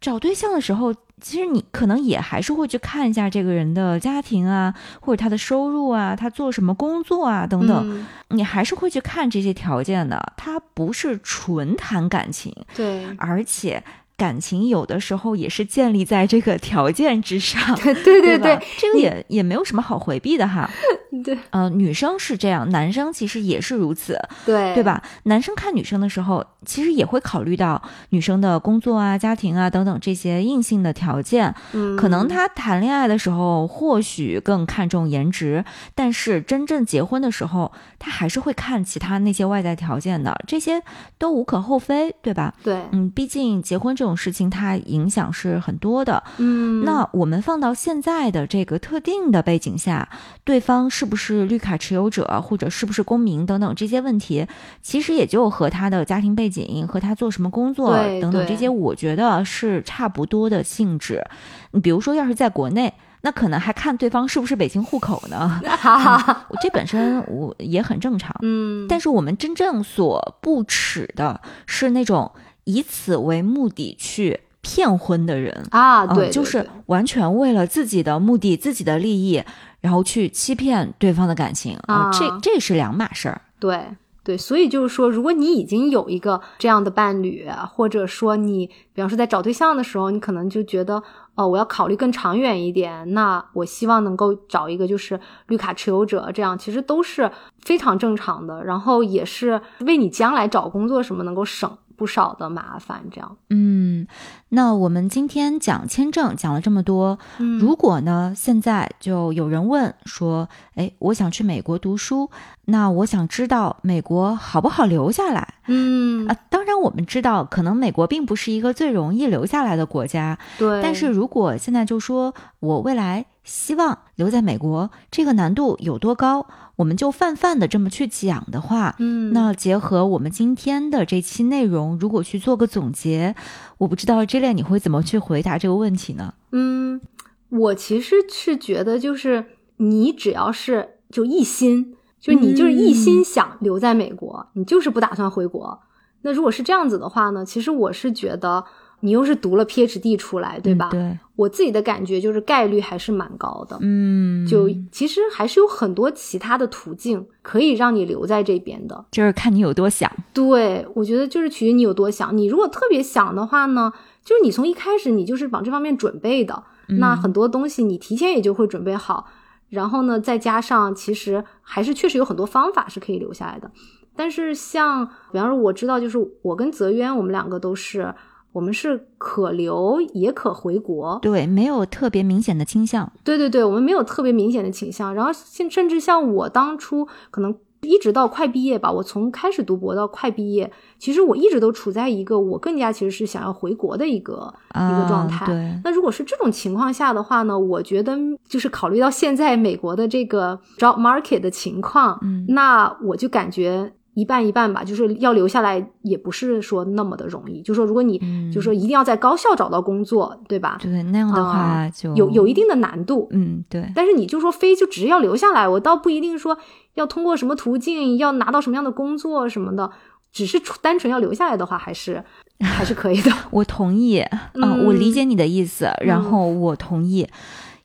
[0.00, 10.34] 找对象的时候，其实你可能也还是会去看一下这个人的家庭啊，或者他的收入啊，他做什么工作啊等等，你还是会去看这些条件的。
[10.36, 13.82] 他不是纯谈感情，对，而且。
[14.16, 20.70] 感情有的时候也是建立在这个条件之上， 对对对，这个也也没有什么好回避的哈。
[21.24, 25.00] 对，嗯，女生是这样，男生其实也是如此，对对吧？
[25.24, 31.54] 男生看女生的时候，其实也会考虑到女生的工作啊、家庭啊等等这些硬性的条件。
[31.72, 40.82] 嗯，可能他谈恋爱的时候或许更看重颜值，但是真正结婚的时候，他还是会看其他那些外在条件的，这些
[41.16, 42.52] 都无可厚非，对吧？
[42.64, 46.22] 对，嗯，毕竟结婚这种事情，它影响是很多的。
[46.36, 50.06] 嗯，那我们放到现在的这个特定的背景下，
[50.44, 51.04] 对方是。
[51.04, 54.44] 不是绿卡持有者，或者是不是公民等等这些问题，
[54.82, 61.24] 其实也就和他的家庭背景、和他做什么工作等等这些，我觉得是差不多的性质。
[61.70, 65.60] 你比如说，要是在国内，那可能还看对方是不是北京户口呢？
[66.60, 68.34] 这本身我也很正常。
[68.42, 72.32] 嗯，但是我们真正所不耻的是那种
[72.64, 79.42] 以此为目的去骗婚的人啊，对，就是完全为了自己的目的、自己的利益。
[79.80, 83.42] 然后去欺骗对方的感情啊，这这是两码事儿。
[83.60, 83.84] 对
[84.22, 91.02] 对，所以就是说，如果你已经有一个这样的伴侣，或者说你，比方说在找对象的时候，你可能就觉得，
[91.34, 101.76] 哦，我要考虑更长远一点，那我希望能够找一个就是绿卡持有者，这样其实都是非常正常的，然后也是为你将来找工作什么能够省。
[101.96, 103.36] 不少的麻烦，这样。
[103.50, 104.06] 嗯，
[104.50, 107.18] 那我们今天讲签证讲了这么多，
[107.60, 112.30] 如果呢，现在就有人问说，哎，我想去美国读书，
[112.66, 115.54] 那我想知道美国好不好留下来？
[115.66, 120.38] 嗯啊，当然我们知道，可能美国并不是一个最容易留下来的国家。
[120.58, 120.82] 对。
[120.82, 126.46] 但是如果现在就说我未来希望留在美国，这个难度有多高？
[126.76, 133.34] 我们就泛泛的这么去讲的话，嗯，那结合我们今天的这期内容，如果去做个总结，
[133.78, 136.34] 我不知道 Jillian 你会怎么去回答这个问题呢？
[136.52, 137.00] 嗯，
[137.48, 139.46] 我其实是觉得，就是
[139.76, 145.80] 你只要是就一心，就你就是一心想留在美国，你就是不打算回国。
[146.22, 148.64] 那如果是这样子的话呢，其实我是觉得。
[149.04, 150.88] 你又是读了 PhD 出来，对吧？
[150.90, 153.76] 对，我自己的感觉就是概率还是蛮高的。
[153.82, 160.10] 嗯，就其实还是有很多其他的途径可以让你留在这边的，就是看你有多想。
[160.32, 162.34] 对，我觉得就是取决于你有多想。
[162.34, 163.92] 你如果特别想的话呢，
[164.24, 166.64] 就是你从一开始你就是往这方面准备的，
[166.98, 169.28] 那很多东西你提前也就会准备好。
[169.68, 173.70] 然后呢，再加上其实还是确实有很多方法是可以留下来的。
[174.16, 178.14] 但是像比方说，我知道就是我跟泽渊，我们两个都是。
[178.54, 183.12] 我们是可留也可回国，对，没有特别明显的倾向。
[183.24, 185.12] 对对对，我们没有特别明显的倾向。
[185.12, 187.52] 然后甚甚至像我当初可能
[187.82, 195.44] 一直到快毕业吧，我从开始读博到快毕业，其实我一直都处在一个我更加其实是想要回国的一个一个状态。
[195.46, 198.16] 对，那如果是这种情况下的话呢，我觉得
[198.48, 203.92] 就是考虑到现在美国的这个 job market 的情况，嗯，那我就感觉。
[204.14, 207.60] 一半一半吧，就是要留下来，也不是说那么的容易。
[207.62, 208.20] 就说如果你，
[208.52, 210.78] 就说一定要在高校找到工作，对吧？
[210.80, 213.28] 对，那样的话就有有一定的难度。
[213.32, 213.90] 嗯，对。
[213.94, 216.56] 但是你就说非就只要留下来，我倒不一定说
[216.94, 219.90] 要通过什么途径，要拿到什么样的工作什么的，
[220.32, 222.22] 只是单纯要留下来的话，还是
[222.60, 223.30] 还是可以的。
[223.50, 224.52] 我同意啊，
[224.86, 227.26] 我理解你的意思，然后我同意。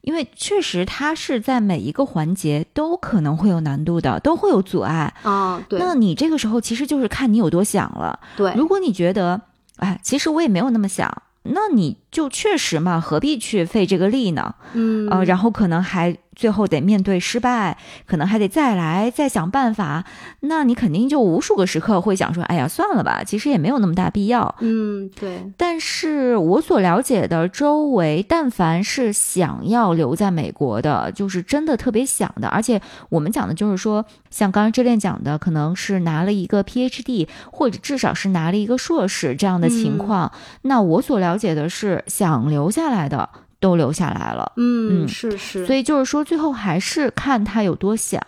[0.10, 5.64] 因为确实，它是在每一个环节都可能会有难度的，都会有阻碍啊。
[5.70, 8.20] 对，那你这个时候其实就是看你有多想了。
[8.36, 9.40] 对，如果你觉得，
[9.76, 14.56] 哎，其实我也没有那么想，那你就确实嘛，何必去费这个力呢？
[14.74, 17.78] 嗯，呃，然后可能还最后得面对失败，
[18.08, 20.06] 可能还得再来再想办法，
[20.40, 24.56] 那你肯定就无数个时刻会想说，哎呀，算了吧，其实也没有那么大必要。
[24.62, 25.52] 嗯，对。
[25.58, 40.32] 但是我所了解的周围，但凡是想要留在美国的，就是真的特别想的，而且我们讲的就是说，像刚刚之恋讲的，可能是拿了一个 PhD，或者至少是拿了一个硕士这样的情况。
[40.62, 43.30] 那我所了解的是，想留下来的。
[43.60, 48.22] 都留下来了，嗯，是是，所以就是说，最后还是看他有多想。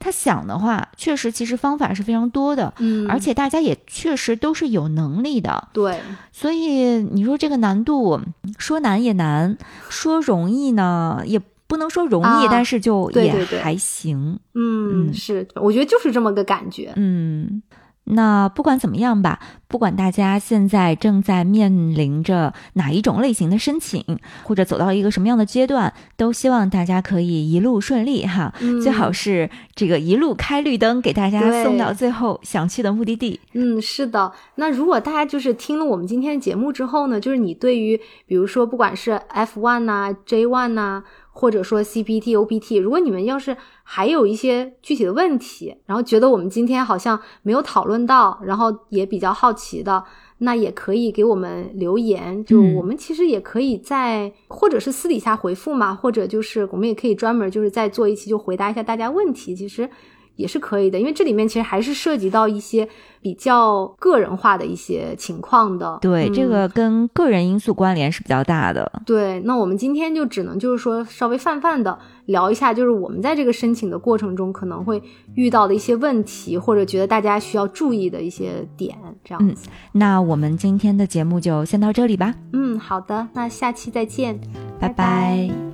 [0.00, 6.00] 他想的话，确实其实方法是非常多的，嗯，而且大家也确实都是有能力的，对。
[6.32, 8.20] 所以你说这个难度，
[8.58, 9.56] 说难也难，
[9.88, 17.62] 说容易呢，也不能说容易，但是就也还行，嗯，是，我觉得就是这么个感觉，嗯。
[18.04, 19.38] 那不管怎么样吧，
[19.68, 24.04] 不管大家现在正在面临着哪一种类型的申请，
[24.42, 28.52] 或者走到一个什么样的阶段，都希望大家可以一路顺利哈。
[28.82, 33.40] 最好是这个一路开绿灯，给大家送到最后想去的目的地。
[33.52, 34.32] 嗯，是的。
[34.56, 41.04] 那如果大家就是听了我们今天的节目之后呢，就是你对于比如说不管是 F one 呐、J one 呐。
[41.32, 50.04] 或者说 CPT、OPT，如果你们要是还有一些具体的问题，然后觉得我们今天好像没有讨论到，然后也比较好奇的，
[50.38, 59.88] 那也可以给我们留言，就我们其实也可以在或者是私底下回复嘛，或者就是我们也可以专门就是再做一期就回答一下大家问题，其实
[60.36, 62.88] 也是可以的，因为这里面其实还是涉及到一些。
[63.22, 68.90] 比较个人化的一些情况的，对这个跟个人因素关联是比较大的。
[69.06, 75.00] 对，那我们今天就只能就是说稍微泛泛的聊一下，就是我们在这个申请的过程中可能会
[75.36, 79.68] 遇到的一些问题，或者觉得大家需要注意的一些点，这样子。
[79.92, 82.34] 那我们今天的节目就先到这里吧。
[82.52, 84.36] 嗯，好的，那下期再见，
[84.80, 85.71] 拜拜。